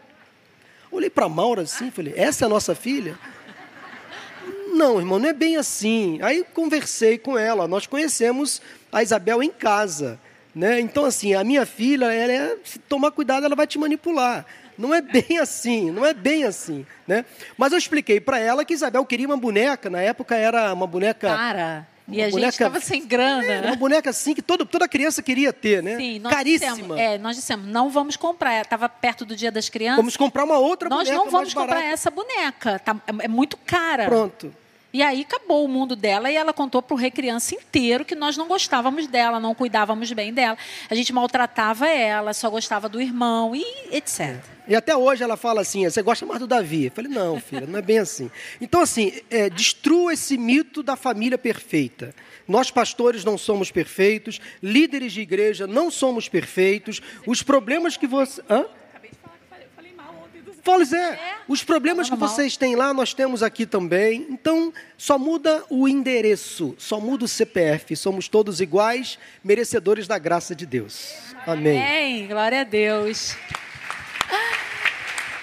olhei 0.91 1.11
para 1.11 1.27
a 1.27 1.29
Maura 1.29 1.63
assim, 1.63 1.91
falei, 1.91 2.15
essa 2.17 2.45
é 2.45 2.47
a 2.47 2.49
nossa 2.49 2.75
filha? 2.75 3.19
Não, 4.73 4.99
irmão, 4.99 5.19
não 5.19 5.29
é 5.29 5.33
bem 5.33 5.57
assim. 5.57 6.19
Aí 6.23 6.45
conversei 6.55 7.19
com 7.19 7.37
ela, 7.37 7.69
nós 7.69 7.87
conhecemos 7.87 8.63
a 8.91 9.03
Isabel 9.03 9.43
em 9.43 9.51
casa. 9.51 10.19
Né? 10.55 10.81
Então, 10.81 11.05
assim, 11.05 11.35
a 11.35 11.45
minha 11.45 11.65
filha, 11.65 12.07
ela 12.13 12.33
é, 12.33 12.57
se 12.65 12.79
tomar 12.79 13.11
cuidado, 13.13 13.47
ela 13.47 13.55
vai 13.55 13.67
te 13.67 13.79
manipular. 13.79 14.45
Não 14.81 14.95
é 14.95 15.03
bem 15.03 15.39
assim, 15.39 15.91
não 15.91 16.07
é 16.07 16.15
bem 16.15 16.45
assim, 16.45 16.87
né? 17.07 17.25
Mas 17.59 17.73
eu 17.73 17.79
expliquei 17.79 18.19
para 18.19 18.39
ela 18.39 18.65
que 18.65 18.73
Isabel 18.73 19.05
queria 19.05 19.27
uma 19.27 19.37
boneca, 19.37 19.91
na 19.91 20.01
época 20.01 20.35
era 20.35 20.73
uma 20.73 20.87
boneca... 20.87 21.29
Cara, 21.29 21.87
e 22.09 22.23
a 22.23 22.29
boneca, 22.29 22.39
gente 22.39 22.53
estava 22.53 22.81
sem 22.81 23.07
grana. 23.07 23.45
É, 23.45 23.61
uma 23.61 23.77
boneca 23.77 24.11
assim 24.11 24.35
que 24.35 24.43
todo, 24.43 24.65
toda 24.65 24.89
criança 24.89 25.23
queria 25.23 25.53
ter, 25.53 25.83
né? 25.83 25.97
Sim, 25.97 26.19
nós 26.19 26.33
Caríssima. 26.33 26.73
Dissemos, 26.73 26.99
é, 26.99 27.19
nós 27.19 27.37
dissemos, 27.37 27.67
não 27.67 27.89
vamos 27.89 28.17
comprar. 28.17 28.63
Estava 28.63 28.89
perto 28.89 29.25
do 29.25 29.37
dia 29.37 29.53
das 29.53 29.69
crianças. 29.69 29.99
Vamos 29.99 30.17
comprar 30.17 30.45
uma 30.45 30.59
outra 30.59 30.89
nós 30.89 31.09
boneca 31.09 31.15
Nós 31.15 31.25
não 31.25 31.31
vamos 31.31 31.55
comprar 31.55 31.85
essa 31.85 32.11
boneca. 32.11 32.79
Tá, 32.81 32.97
é 33.21 33.29
muito 33.29 33.57
cara. 33.59 34.07
Pronto. 34.07 34.53
E 34.93 35.03
aí 35.03 35.23
acabou 35.23 35.65
o 35.65 35.69
mundo 35.69 35.95
dela 35.95 36.31
e 36.31 36.37
ela 36.37 36.53
contou 36.53 36.83
para 36.83 36.95
o 36.95 36.99
Recriança 36.99 37.55
inteiro 37.55 38.05
que 38.05 38.15
nós 38.15 38.37
não 38.37 38.49
gostávamos 38.49 39.07
dela, 39.07 39.39
não 39.39 39.55
cuidávamos 39.55 40.13
bem 40.13 40.33
dela. 40.33 40.59
A 40.89 40.95
gente 40.95 41.13
maltratava 41.13 41.89
ela, 41.89 42.33
só 42.33 42.51
gostava 42.51 42.89
do 42.89 43.01
irmão 43.01 43.55
e 43.55 43.65
etc. 43.93 44.37
E 44.67 44.75
até 44.75 44.97
hoje 44.97 45.23
ela 45.23 45.37
fala 45.37 45.61
assim: 45.61 45.89
você 45.89 46.03
gosta 46.03 46.27
mais 46.27 46.41
do 46.41 46.47
Davi? 46.47 46.87
Eu 46.87 46.91
falei: 46.91 47.11
não, 47.11 47.41
filha, 47.41 47.67
não 47.67 47.79
é 47.79 47.83
bem 47.83 47.99
assim. 47.99 48.31
Então, 48.61 48.81
assim, 48.81 49.13
é, 49.31 49.49
destrua 49.49 50.13
esse 50.13 50.37
mito 50.37 50.83
da 50.83 50.97
família 50.97 51.39
perfeita. 51.39 52.15
Nós, 52.47 52.71
pastores, 52.71 53.25
não 53.25 53.39
somos 53.39 53.71
perfeitos, 53.71 54.41
líderes 54.63 55.13
de 55.13 55.21
igreja 55.21 55.67
não 55.67 55.91
somos 55.91 56.29
perfeitos. 56.29 57.01
Os 57.27 57.43
problemas 57.43 57.97
que 57.97 58.07
você. 58.07 58.43
Hã? 58.51 58.67
Zé, 60.85 60.97
é. 60.97 61.19
os 61.49 61.65
problemas 61.65 62.09
que 62.09 62.17
vocês 62.17 62.57
têm 62.57 62.77
lá, 62.77 62.93
nós 62.95 63.15
temos 63.15 63.43
aqui 63.43 63.67
também. 63.67 64.27
Então, 64.31 64.73
só 64.97 65.19
muda 65.19 65.65
o 65.69 65.89
endereço, 65.89 66.75
só 66.79 67.01
muda 67.01 67.25
o 67.25 67.29
CPF. 67.29 67.97
Somos 67.97 68.29
todos 68.29 68.61
iguais, 68.61 69.19
merecedores 69.43 70.07
da 70.07 70.19
graça 70.19 70.55
de 70.55 70.67
Deus. 70.67 71.15
Amém. 71.47 71.79
Amém. 71.79 72.27
Glória 72.27 72.61
a 72.61 72.65
Deus. 72.65 73.37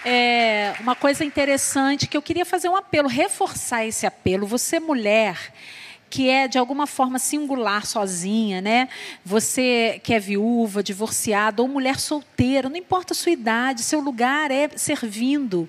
É, 0.05 0.73
uma 0.79 0.95
coisa 0.95 1.25
interessante 1.25 2.07
que 2.07 2.15
eu 2.15 2.21
queria 2.21 2.45
fazer 2.45 2.69
um 2.69 2.75
apelo, 2.75 3.09
reforçar 3.09 3.85
esse 3.85 4.05
apelo. 4.05 4.47
Você, 4.47 4.79
mulher, 4.79 5.37
que 6.09 6.29
é 6.29 6.47
de 6.47 6.57
alguma 6.57 6.87
forma 6.87 7.19
singular 7.19 7.85
sozinha, 7.85 8.61
né? 8.61 8.89
Você 9.25 9.99
que 10.03 10.13
é 10.13 10.19
viúva, 10.19 10.81
divorciada 10.81 11.61
ou 11.61 11.67
mulher 11.67 11.99
solteira, 11.99 12.69
não 12.69 12.77
importa 12.77 13.13
a 13.13 13.15
sua 13.15 13.31
idade, 13.31 13.83
seu 13.83 13.99
lugar 13.99 14.51
é 14.51 14.69
servindo, 14.75 15.67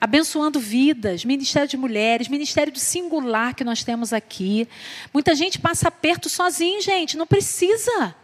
abençoando 0.00 0.58
vidas, 0.58 1.24
ministério 1.24 1.68
de 1.68 1.76
mulheres, 1.76 2.28
ministério 2.28 2.72
do 2.72 2.78
singular 2.78 3.54
que 3.54 3.64
nós 3.64 3.84
temos 3.84 4.12
aqui. 4.12 4.68
Muita 5.12 5.34
gente 5.34 5.58
passa 5.58 5.88
aperto 5.88 6.28
sozinho, 6.28 6.80
gente, 6.82 7.16
não 7.16 7.26
precisa. 7.26 8.14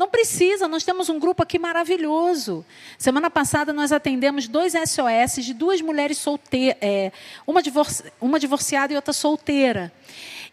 Não 0.00 0.08
precisa, 0.08 0.66
nós 0.66 0.82
temos 0.82 1.10
um 1.10 1.18
grupo 1.18 1.42
aqui 1.42 1.58
maravilhoso. 1.58 2.64
Semana 2.96 3.28
passada 3.28 3.70
nós 3.70 3.92
atendemos 3.92 4.48
dois 4.48 4.72
SOS 4.72 5.44
de 5.44 5.52
duas 5.52 5.82
mulheres 5.82 6.16
solteiras, 6.16 6.78
é, 6.80 7.12
uma, 7.46 7.62
divorci 7.62 8.04
uma 8.18 8.40
divorciada 8.40 8.94
e 8.94 8.96
outra 8.96 9.12
solteira. 9.12 9.92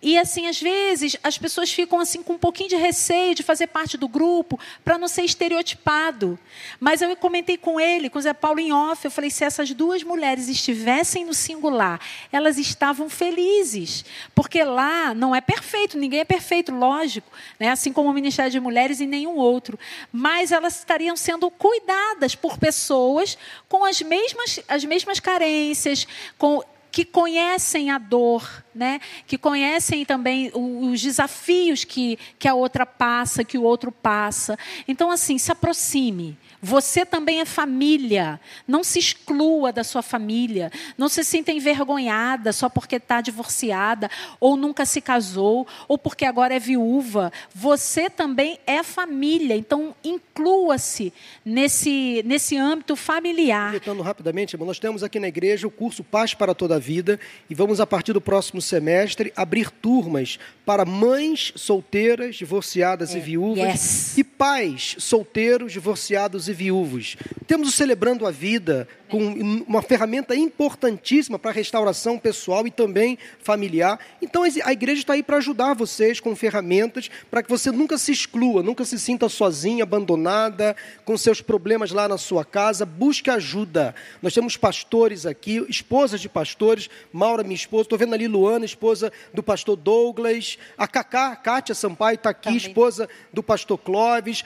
E 0.02 0.18
assim, 0.18 0.48
às 0.48 0.62
vezes, 0.62 1.18
as 1.24 1.38
pessoas 1.38 1.72
ficam 1.72 2.00
assim 2.00 2.22
com 2.22 2.34
um 2.34 2.38
pouquinho 2.38 2.70
de 2.70 2.76
receio 2.76 3.34
de 3.34 3.42
fazer 3.42 3.68
parte 3.68 3.98
do 3.98 4.08
grupo 4.08 4.60
para 4.84 4.98
não 4.98 5.08
ser 5.08 5.24
estereotipado. 5.24 6.38
Mas 6.80 7.02
eu 7.02 7.16
comentei 7.16 7.58
com 7.58 7.80
ele, 7.80 8.10
com 8.10 8.20
o 8.20 8.22
Zé 8.22 8.34
Paulo 8.34 8.60
em 8.60 8.72
off, 8.72 9.04
eu 9.04 9.12
falei, 9.12 9.32
se 9.32 9.44
essas 9.44 9.72
duas 9.72 10.04
mulheres 10.04 10.48
estivessem 10.48 11.26
no 11.26 11.34
singular, 11.34 12.00
elas 12.32 12.58
estavam 12.60 13.10
felizes. 13.10 14.06
Porque 14.36 14.64
lá 14.64 15.16
não 15.16 15.36
é 15.36 15.42
perfeito, 15.42 15.98
ninguém 15.98 16.20
é 16.20 16.26
perfeito, 16.26 16.72
lógico, 16.72 17.32
né? 17.60 17.70
assim 17.70 17.92
como 17.92 18.10
o 18.10 18.14
Ministério 18.14 18.52
de 18.52 18.60
Mulheres 18.60 19.00
e 19.00 19.08
nenhum 19.08 19.36
outro. 19.36 19.80
Mas 20.12 20.52
elas 20.52 20.78
estariam 20.78 21.18
sendo 21.18 21.50
cuidadas 21.50 22.36
por 22.36 22.58
pessoas 22.58 23.38
com 23.68 23.84
as 23.84 24.02
mesmas, 24.02 24.60
as 24.68 24.86
mesmas 24.86 25.20
carências, 25.20 26.08
com 26.38 26.64
que 26.91 27.06
conhecem 27.06 27.91
a 27.91 27.97
dor, 27.97 28.63
né? 28.73 29.00
que 29.26 29.38
conhecem 29.38 30.06
também 30.06 30.52
os 30.54 31.02
desafios 31.02 31.84
que, 31.84 32.17
que 32.39 32.47
a 32.47 32.54
outra 32.54 32.86
passa, 32.86 33.43
que 33.43 33.58
o 33.58 33.63
outro 33.63 33.91
passa. 33.91 34.58
Então, 34.88 35.12
assim, 35.12 35.38
se 35.38 35.52
aproxime. 35.52 36.38
Você 36.62 37.06
também 37.06 37.39
é 37.39 37.46
família. 37.46 38.39
Não 38.67 38.84
se 38.84 39.00
exclua 39.00 39.72
da 39.72 39.84
sua 39.84 40.02
família. 40.02 40.72
Não 40.98 41.08
se 41.08 41.24
sinta 41.24 41.52
envergonhada 41.52 42.52
só 42.52 42.67
porque 42.67 42.96
está 42.96 43.22
divorciada, 43.22 44.10
ou 44.39 44.58
nunca 44.58 44.86
se 44.86 45.00
casou, 45.00 45.67
ou 45.88 45.98
porque 45.98 46.26
agora 46.26 46.56
é 46.56 46.60
viúva. 46.60 47.32
Você 47.54 48.10
também 48.10 48.60
é 48.65 48.82
família. 48.82 49.56
Então, 49.56 49.96
inclua-se 50.04 51.13
nesse, 51.46 52.24
nesse 52.26 52.58
âmbito 52.58 52.96
familiar. 52.96 53.67
Comentando 53.67 54.02
rapidamente, 54.02 54.58
nós 54.58 54.80
temos 54.80 55.04
aqui 55.04 55.20
na 55.20 55.28
igreja 55.28 55.67
o 55.67 55.72
curso 55.72 56.04
Paz 56.04 56.34
para 56.34 56.56
Toda 56.56 56.76
a 56.76 56.80
Vida 56.80 57.20
e 57.50 57.56
vamos, 57.56 57.80
a 57.80 57.88
partir 57.88 58.13
do 58.13 58.22
próximo 58.22 58.62
semestre, 58.62 59.32
abrir 59.36 59.70
turmas 59.70 60.39
para 60.65 60.84
mães 60.86 61.54
solteiras, 61.56 62.36
divorciadas 62.36 63.13
é. 63.13 63.17
e 63.17 63.22
viúvas 63.22 63.74
yes. 63.74 64.17
e 64.17 64.24
pais 64.24 64.96
solteiros, 65.00 65.72
divorciados 65.72 66.47
e 66.48 66.54
viúvos. 66.54 67.16
Temos 67.46 67.70
o 67.70 67.72
Celebrando 67.72 68.26
a 68.26 68.32
Vida, 68.32 68.88
com 69.10 69.20
uma 69.68 69.82
ferramenta 69.82 70.36
importantíssima 70.36 71.40
para 71.40 71.52
a 71.52 71.54
restauração 71.54 72.20
pessoal 72.20 72.68
e 72.68 72.72
também 72.72 73.18
familiar. 73.40 74.00
Então 74.22 74.44
a 74.44 74.74
igreja 74.74 75.02
está 75.02 75.14
aí 75.14 75.24
para 75.24 75.38
ajudar 75.38 75.74
vocês 75.74 76.20
com 76.20 76.36
ferramentas 76.36 77.10
para 77.32 77.42
que 77.42 77.50
você 77.50 77.72
nunca 77.72 77.98
se 77.98 78.12
exclua, 78.12 78.62
nunca 78.62 78.84
se 78.84 79.00
sinta 79.00 79.30
sozinha, 79.30 79.84
abandonada, 79.84 80.76
com 81.06 81.18
seus 81.18 81.42
problemas 81.42 81.92
lá 81.92 82.08
na 82.08 82.18
sua 82.18 82.44
casa. 82.44 82.86
Busque 82.86 83.30
ajuda. 83.30 83.96
Nós 84.22 84.34
temos 84.34 84.58
pastores 84.58 85.26
aqui, 85.26 85.66
esposas 85.70 86.20
de 86.20 86.30
pastores, 86.30 86.90
Maura, 87.12 87.44
minha 87.44 87.56
esposa, 87.56 87.84
estou 87.84 87.98
vendo 87.98 88.14
ali 88.14 88.28
Luana, 88.28 88.66
esposa 88.66 89.12
do 89.34 89.42
pastor 89.42 89.76
Douglas, 89.76 90.58
a 90.78 90.88
Cacá, 90.88 91.36
Kátia 91.36 91.74
Sampaio 91.74 92.16
está 92.16 92.30
aqui, 92.30 92.56
esposa 92.56 93.08
do 93.32 93.42
pastor 93.42 93.78
Clóvis 93.78 94.44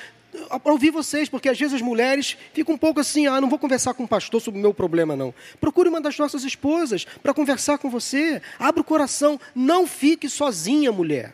ouvir 0.64 0.92
vocês, 0.92 1.30
porque 1.30 1.50
às 1.50 1.60
vezes 1.60 1.76
as 1.76 1.82
mulheres 1.82 2.38
ficam 2.54 2.76
um 2.76 2.78
pouco 2.78 3.00
assim, 3.00 3.28
ah, 3.28 3.42
não 3.42 3.50
vou 3.50 3.60
conversar 3.60 3.94
com 3.94 4.04
o 4.04 4.08
pastor 4.08 4.42
sobre 4.42 4.60
o 4.60 4.62
meu 4.62 4.74
problema, 4.74 5.16
não. 5.16 5.34
Procure 5.60 5.90
uma 5.90 6.02
das 6.02 6.18
nossas 6.18 6.44
esposas 6.44 7.06
para 7.22 7.34
conversar 7.34 7.78
com 7.78 7.90
você. 7.90 8.42
Abra 8.58 8.82
o 8.82 8.86
coração, 8.86 9.40
não 9.54 9.86
fique 9.86 10.30
sozinha, 10.30 10.92
mulher. 10.92 11.34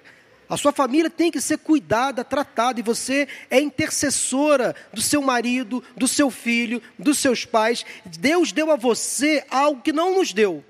A 0.49 0.55
sua 0.55 0.71
família 0.71 1.09
tem 1.09 1.29
que 1.29 1.41
ser 1.41 1.57
cuidada, 1.57 2.23
tratada, 2.23 2.79
e 2.79 2.83
você 2.83 3.27
é 3.49 3.59
intercessora 3.59 4.73
do 4.93 5.01
seu 5.01 5.21
marido, 5.21 5.83
do 5.95 6.07
seu 6.07 6.31
filho, 6.31 6.81
dos 6.97 7.17
seus 7.17 7.43
pais. 7.43 7.85
Deus 8.05 8.53
deu 8.53 8.71
a 8.71 8.77
você 8.77 9.43
algo 9.49 9.81
que 9.81 9.91
não 9.91 10.15
nos 10.15 10.31
deu. 10.31 10.63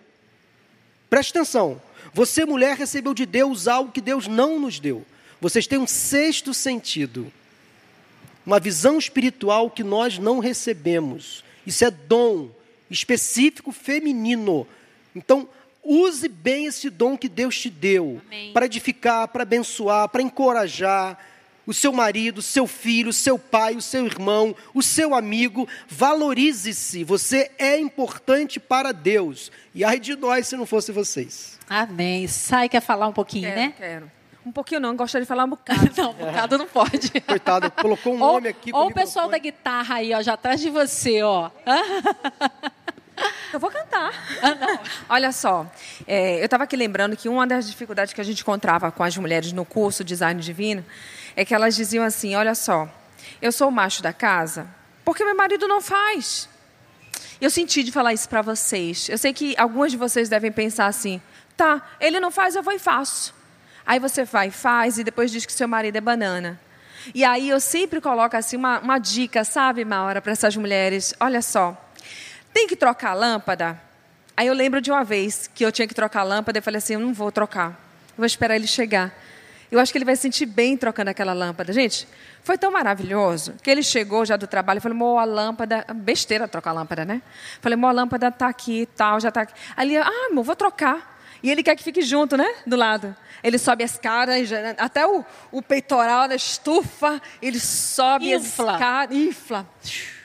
Preste 1.10 1.30
atenção. 1.30 1.80
Você, 2.12 2.44
mulher, 2.44 2.76
recebeu 2.76 3.13
de 3.13 3.26
Deus 3.26 3.68
algo 3.68 3.92
que 3.92 4.02
Deus 4.02 4.28
não 4.28 4.60
nos 4.60 4.80
deu. 4.80 5.06
Vocês 5.40 5.68
têm 5.68 5.78
um 5.78 5.86
sexto 5.86 6.54
sentido 6.54 7.32
uma 8.48 8.62
visão 8.62 8.98
espiritual 8.98 9.70
que 9.70 9.84
nós 9.84 10.18
não 10.18 10.40
recebemos. 10.40 11.44
Isso 11.66 11.84
é 11.84 11.92
dom 11.92 12.50
específico 12.90 13.74
feminino. 13.74 14.66
Então, 15.14 15.50
use 15.84 16.30
bem 16.30 16.66
esse 16.66 16.90
dom 16.90 17.18
que 17.18 17.28
Deus 17.28 17.60
te 17.60 17.70
deu 17.70 18.22
para 18.54 18.66
edificar, 18.66 19.28
para 19.28 19.44
abençoar, 19.44 20.08
para 20.08 20.22
encorajar 20.22 21.20
o 21.66 21.74
seu 21.74 21.92
marido, 21.92 22.38
o 22.38 22.42
seu 22.42 22.66
filho, 22.66 23.10
o 23.10 23.14
seu 23.14 23.38
pai, 23.38 23.76
o 23.76 23.82
seu 23.82 24.06
irmão, 24.06 24.56
o 24.74 24.82
seu 24.82 25.14
amigo. 25.14 25.68
Valorize-se. 25.90 27.04
Você 27.04 27.52
é 27.60 27.78
importante 27.78 28.62
para 28.62 28.94
Deus. 28.94 29.52
E 29.76 29.84
ai 29.84 30.00
de 30.00 30.16
nós 30.16 30.48
se 30.48 30.56
não 30.56 30.66
fosse 30.66 30.94
vocês. 30.94 31.60
Amém. 31.70 32.26
Sai, 32.28 32.70
quer 32.70 32.80
falar 32.80 33.10
um 33.10 33.14
pouquinho, 33.14 33.50
quero, 33.50 33.60
né? 33.60 33.74
Quero. 33.78 34.16
Um 34.48 34.52
pouquinho 34.54 34.80
não, 34.80 34.96
gostaria 34.96 35.26
de 35.26 35.28
falar 35.28 35.44
um 35.44 35.50
bocado. 35.52 35.92
não, 35.98 36.12
um 36.12 36.14
bocado 36.14 36.58
não 36.58 36.68
pode. 36.68 37.12
Coitado, 37.28 37.70
colocou 37.72 38.14
um 38.14 38.22
ou, 38.22 38.34
nome 38.34 38.48
aqui. 38.48 38.72
Ou 38.74 38.88
o 38.88 38.94
pessoal 38.94 39.28
da 39.28 39.38
guitarra 39.38 39.96
aí, 39.96 40.14
ó, 40.14 40.22
já 40.22 40.34
atrás 40.34 40.62
de 40.62 40.70
você, 40.70 41.22
ó. 41.22 41.52
Eu 43.52 43.60
vou 43.60 43.72
cantar. 43.72 44.12
Ah, 44.44 44.80
Olha 45.10 45.32
só, 45.32 45.66
é, 46.06 46.40
eu 46.40 46.46
estava 46.46 46.66
aqui 46.66 46.76
lembrando 46.76 47.18
que 47.18 47.28
uma 47.28 47.48
das 47.48 47.68
dificuldades 47.68 48.14
que 48.14 48.22
a 48.22 48.24
gente 48.24 48.42
encontrava 48.42 48.92
com 48.92 49.04
as 49.04 49.18
mulheres 49.18 49.52
no 49.52 49.66
curso 49.66 50.04
Design 50.04 50.40
Divino 50.40 50.86
é 51.36 51.44
que 51.44 51.56
elas 51.56 51.76
diziam 51.76 52.06
assim: 52.06 52.36
olha 52.36 52.54
só, 52.54 52.88
eu 53.42 53.52
sou 53.52 53.70
o 53.70 53.72
macho 53.72 54.04
da 54.04 54.14
casa 54.14 54.68
porque 55.04 55.26
meu 55.26 55.36
marido 55.36 55.68
não 55.68 55.82
faz. 55.82 56.48
Eu 57.42 57.50
senti 57.50 57.82
de 57.82 57.92
falar 57.92 58.14
isso 58.14 58.30
para 58.30 58.44
vocês. 58.44 59.10
Eu 59.10 59.18
sei 59.18 59.34
que 59.34 59.56
algumas 59.58 59.90
de 59.90 59.98
vocês 59.98 60.30
devem 60.30 60.52
pensar 60.52 60.86
assim: 60.86 61.20
tá, 61.56 61.82
ele 62.00 62.20
não 62.20 62.30
faz, 62.30 62.56
eu 62.56 62.62
vou 62.62 62.74
e 62.74 62.78
faço. 62.78 63.37
Aí 63.88 64.00
você 64.00 64.26
vai 64.26 64.50
e 64.50 64.52
faz 64.52 64.97
e 64.97 65.04
depois 65.06 65.32
diz 65.32 65.45
que 65.45 65.54
seu 65.54 65.65
marido 65.65 65.95
é 65.95 66.02
banana. 66.02 66.60
E 67.15 67.23
aí 67.23 67.47
eu 67.47 67.58
sempre 67.58 68.02
coloco 68.02 68.36
assim 68.36 68.58
uma, 68.58 68.80
uma 68.80 69.00
dica, 69.00 69.45
sabe, 69.45 69.86
Maura, 69.86 70.21
para 70.21 70.34
essas 70.34 70.58
mulheres: 70.58 71.13
olha 71.21 71.41
só, 71.41 71.89
tem 72.54 72.67
que 72.67 72.76
trocar 72.76 73.12
a 73.12 73.13
lâmpada? 73.13 73.82
Aí 74.36 74.47
eu 74.47 74.54
lembro 74.54 74.82
de 74.82 74.91
uma 74.91 75.06
vez 75.06 75.50
que 75.56 75.65
eu 75.65 75.71
tinha 75.71 75.88
que 75.88 75.93
trocar 75.93 76.19
a 76.19 76.23
lâmpada, 76.23 76.60
eu 76.60 76.63
falei 76.63 76.80
assim: 76.80 76.95
eu 76.95 77.00
não 77.00 77.13
vou 77.13 77.32
trocar, 77.32 77.69
eu 78.10 78.17
vou 78.17 78.26
esperar 78.26 78.58
ele 78.58 78.67
chegar. 78.67 79.17
Eu 79.71 79.80
acho 79.80 79.91
que 79.91 79.97
ele 79.97 80.06
vai 80.06 80.15
se 80.15 80.21
sentir 80.21 80.45
bem 80.45 80.78
trocando 80.78 81.10
aquela 81.10 81.34
lâmpada. 81.34 81.71
Gente, 81.73 82.08
foi 82.41 82.58
tão 82.58 82.71
maravilhoso 82.71 83.54
que 83.62 83.69
ele 83.69 83.84
chegou 83.84 84.26
já 84.26 84.36
do 84.36 84.47
trabalho 84.47 84.80
e 84.80 84.82
falou: 84.82 84.97
Mô, 84.97 85.17
a 85.17 85.23
lâmpada. 85.23 85.86
Besteira 85.93 86.45
trocar 86.45 86.71
a 86.71 86.73
lâmpada, 86.73 87.06
né? 87.06 87.21
Falei: 87.62 87.78
Mô, 87.78 87.88
a 87.88 87.91
lâmpada 87.93 88.28
está 88.28 88.50
aqui 88.50 88.82
e 88.82 88.86
tal, 88.86 89.17
já 89.21 89.30
está 89.30 89.41
aqui. 89.41 89.54
Ali, 89.78 89.95
ah, 89.95 90.10
amor, 90.30 90.43
vou 90.43 90.56
trocar. 90.58 91.16
E 91.41 91.52
ele 91.52 91.63
quer 91.63 91.76
que 91.76 91.84
fique 91.84 92.02
junto, 92.02 92.36
né? 92.36 92.47
Do 92.65 92.76
lado. 92.76 93.15
Ele 93.43 93.58
sobe 93.58 93.84
a 93.84 93.86
escada, 93.86 94.34
até 94.78 95.06
o, 95.06 95.23
o 95.52 95.62
peitoral, 95.62 96.28
né, 96.28 96.36
estufa, 96.36 97.21
ele 97.41 97.60
sobe 97.60 98.34
infla. 98.34 98.71
a 98.71 98.73
escada, 98.73 99.15
infla. 99.15 99.69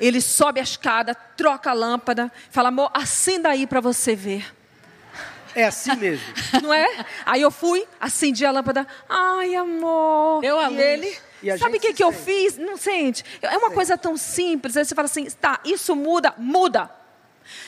Ele 0.01 0.21
sobe 0.21 0.61
a 0.61 0.63
escada, 0.63 1.15
troca 1.15 1.71
a 1.71 1.75
lâmpada, 1.75 2.33
fala, 2.51 2.69
amor, 2.69 2.91
acenda 2.95 3.51
aí 3.51 3.67
para 3.67 3.81
você 3.81 4.17
ver. 4.17 4.53
É 5.55 5.65
assim 5.65 5.95
mesmo. 5.97 6.25
Não 6.63 6.73
é? 6.73 7.05
Aí 7.27 7.43
eu 7.43 7.51
fui, 7.51 7.87
acendi 8.01 8.45
a 8.47 8.51
lâmpada. 8.51 8.87
Ai, 9.09 9.55
amor. 9.55 10.41
Deu 10.41 10.59
a 10.59 10.65
e 10.65 10.69
luz. 10.71 10.81
ele. 10.81 11.19
E 11.43 11.59
sabe 11.59 11.77
o 11.77 11.81
que, 11.81 11.93
que 11.93 12.03
eu 12.03 12.13
fiz? 12.13 12.57
Não 12.57 12.77
sente. 12.77 13.25
É 13.43 13.59
uma 13.59 13.71
coisa 13.71 13.99
tão 13.99 14.17
simples. 14.17 14.77
Aí 14.77 14.85
você 14.85 14.95
fala 14.95 15.07
assim, 15.07 15.27
tá, 15.27 15.61
isso 15.65 15.95
muda, 15.95 16.33
muda. 16.39 16.89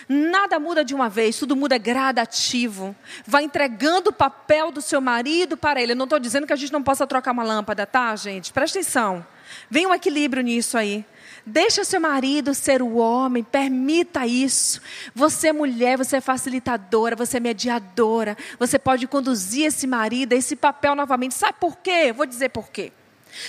Nada 0.08 0.58
muda 0.58 0.84
de 0.84 0.94
uma 0.94 1.08
vez, 1.08 1.38
tudo 1.38 1.56
muda 1.56 1.78
gradativo. 1.78 2.94
Vai 3.26 3.44
entregando 3.44 4.10
o 4.10 4.12
papel 4.12 4.70
do 4.70 4.80
seu 4.80 5.00
marido 5.00 5.56
para 5.56 5.82
ele. 5.82 5.92
Eu 5.92 5.96
não 5.96 6.04
estou 6.04 6.18
dizendo 6.18 6.46
que 6.46 6.52
a 6.52 6.56
gente 6.56 6.72
não 6.72 6.82
possa 6.82 7.06
trocar 7.06 7.32
uma 7.32 7.42
lâmpada, 7.42 7.86
tá, 7.86 8.14
gente? 8.16 8.52
Presta 8.52 8.78
atenção. 8.78 9.26
Vem 9.70 9.86
um 9.86 9.94
equilíbrio 9.94 10.42
nisso 10.42 10.76
aí. 10.76 11.04
Deixa 11.46 11.84
seu 11.84 12.00
marido 12.00 12.54
ser 12.54 12.80
o 12.80 12.94
homem, 12.96 13.44
permita 13.44 14.26
isso. 14.26 14.80
Você 15.14 15.48
é 15.48 15.52
mulher, 15.52 15.98
você 15.98 16.16
é 16.16 16.20
facilitadora, 16.20 17.14
você 17.14 17.36
é 17.36 17.40
mediadora. 17.40 18.36
Você 18.58 18.78
pode 18.78 19.06
conduzir 19.06 19.66
esse 19.66 19.86
marido 19.86 20.32
a 20.32 20.36
esse 20.36 20.56
papel 20.56 20.94
novamente. 20.94 21.34
Sabe 21.34 21.58
por 21.60 21.76
quê? 21.78 22.12
Vou 22.12 22.24
dizer 22.24 22.48
por 22.48 22.70
quê. 22.70 22.92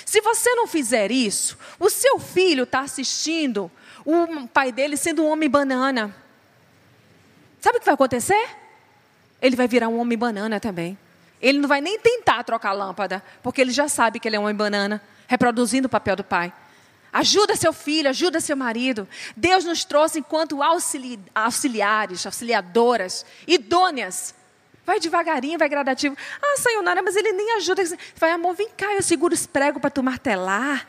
Se 0.05 0.19
você 0.19 0.53
não 0.55 0.67
fizer 0.67 1.11
isso, 1.11 1.57
o 1.79 1.89
seu 1.89 2.19
filho 2.19 2.63
está 2.63 2.81
assistindo 2.81 3.71
o 4.05 4.47
pai 4.47 4.71
dele 4.71 4.95
sendo 4.95 5.23
um 5.23 5.29
homem 5.29 5.49
banana. 5.49 6.15
Sabe 7.59 7.77
o 7.77 7.79
que 7.79 7.85
vai 7.85 7.95
acontecer? 7.95 8.47
Ele 9.41 9.55
vai 9.55 9.67
virar 9.67 9.87
um 9.87 9.99
homem 9.99 10.17
banana 10.17 10.59
também. 10.59 10.97
Ele 11.41 11.59
não 11.59 11.67
vai 11.67 11.81
nem 11.81 11.99
tentar 11.99 12.43
trocar 12.43 12.69
a 12.69 12.73
lâmpada, 12.73 13.23
porque 13.41 13.59
ele 13.59 13.71
já 13.71 13.87
sabe 13.87 14.19
que 14.19 14.27
ele 14.27 14.35
é 14.35 14.39
um 14.39 14.43
homem 14.43 14.55
banana, 14.55 15.01
reproduzindo 15.27 15.87
o 15.87 15.89
papel 15.89 16.15
do 16.15 16.23
pai. 16.23 16.53
Ajuda 17.11 17.55
seu 17.55 17.71
filho, 17.71 18.09
ajuda 18.09 18.39
seu 18.39 18.55
marido. 18.57 19.07
Deus 19.35 19.63
nos 19.63 19.85
trouxe 19.85 20.19
enquanto 20.19 20.61
auxili 20.61 21.19
auxiliares, 21.33 22.25
auxiliadoras, 22.25 23.25
idôneas. 23.47 24.35
Vai 24.85 24.99
devagarinho, 24.99 25.57
vai 25.57 25.67
gradativo. 25.67 26.15
Ah, 26.41 26.57
sayonara, 26.57 27.01
mas 27.01 27.15
ele 27.15 27.31
nem 27.31 27.53
ajuda. 27.53 27.83
Vai, 28.15 28.31
amor, 28.31 28.53
vem 28.53 28.69
cá, 28.69 28.93
eu 28.93 29.01
seguro 29.01 29.33
os 29.33 29.47
pregos 29.47 29.81
para 29.81 29.89
tu 29.89 30.03
martelar. 30.03 30.87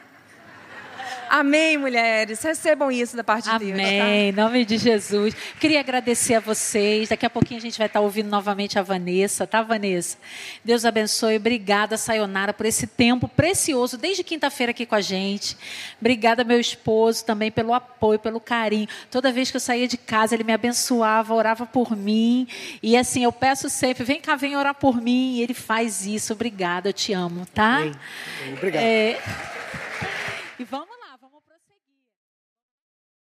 Amém, 1.29 1.77
mulheres. 1.77 2.43
Recebam 2.43 2.91
isso 2.91 3.17
da 3.17 3.25
parte 3.25 3.49
Amém. 3.49 3.59
de 3.59 3.73
Deus. 3.73 3.81
Amém. 3.81 4.01
Tá? 4.01 4.09
Em 4.09 4.33
nome 4.33 4.65
de 4.65 4.79
Jesus. 4.79 5.35
Queria 5.61 5.81
agradecer 5.81 6.35
a 6.35 6.41
vocês. 6.41 7.09
Daqui 7.09 7.27
a 7.27 7.31
pouquinho 7.31 7.59
a 7.59 7.63
gente 7.63 7.79
vai 7.79 7.87
estar 7.87 8.01
ouvindo 8.01 8.29
novamente 8.29 8.79
a 8.79 8.83
Vanessa, 8.83 9.47
tá, 9.47 9.63
Vanessa? 9.63 10.19
Deus 10.65 10.85
abençoe. 10.85 11.37
Obrigada, 11.37 11.97
Sayonara, 11.97 12.53
por 12.53 12.67
esse 12.67 12.87
tempo 12.87 13.29
precioso, 13.29 13.99
desde 13.99 14.23
quinta-feira 14.23 14.71
aqui 14.71 14.87
com 14.87 14.95
a 14.95 15.01
gente. 15.01 15.57
Obrigada, 16.01 16.45
meu 16.45 16.61
esposo, 16.61 17.25
também 17.25 17.51
pelo 17.51 17.75
apoio, 17.75 18.19
pelo 18.19 18.41
carinho. 18.41 18.89
Toda 19.11 19.33
vez 19.33 19.51
que 19.51 19.57
eu 19.57 19.61
saía 19.61 19.89
de 19.89 19.97
casa, 19.97 20.35
ele 20.35 20.45
me 20.45 20.53
abençoava, 20.53 21.35
orava 21.35 21.67
por 21.67 21.97
mim. 21.97 22.47
E 22.83 22.97
assim, 22.97 23.25
eu 23.25 23.33
peço 23.33 23.69
sempre: 23.69 24.05
vem 24.05 24.21
cá, 24.21 24.37
vem 24.37 24.57
orar 24.57 24.75
por 24.75 25.01
mim. 25.01 25.37
E 25.37 25.43
ele 25.43 25.55
faz 25.55 26.07
isso. 26.07 26.33
Obrigada, 26.33 26.89
eu 26.89 26.93
te 26.93 27.13
amo, 27.13 27.47
tá? 27.47 27.79
Amém. 27.79 27.93
Obrigado. 28.53 28.83
É... 28.83 29.19
E 30.59 30.65
vamos 30.65 30.97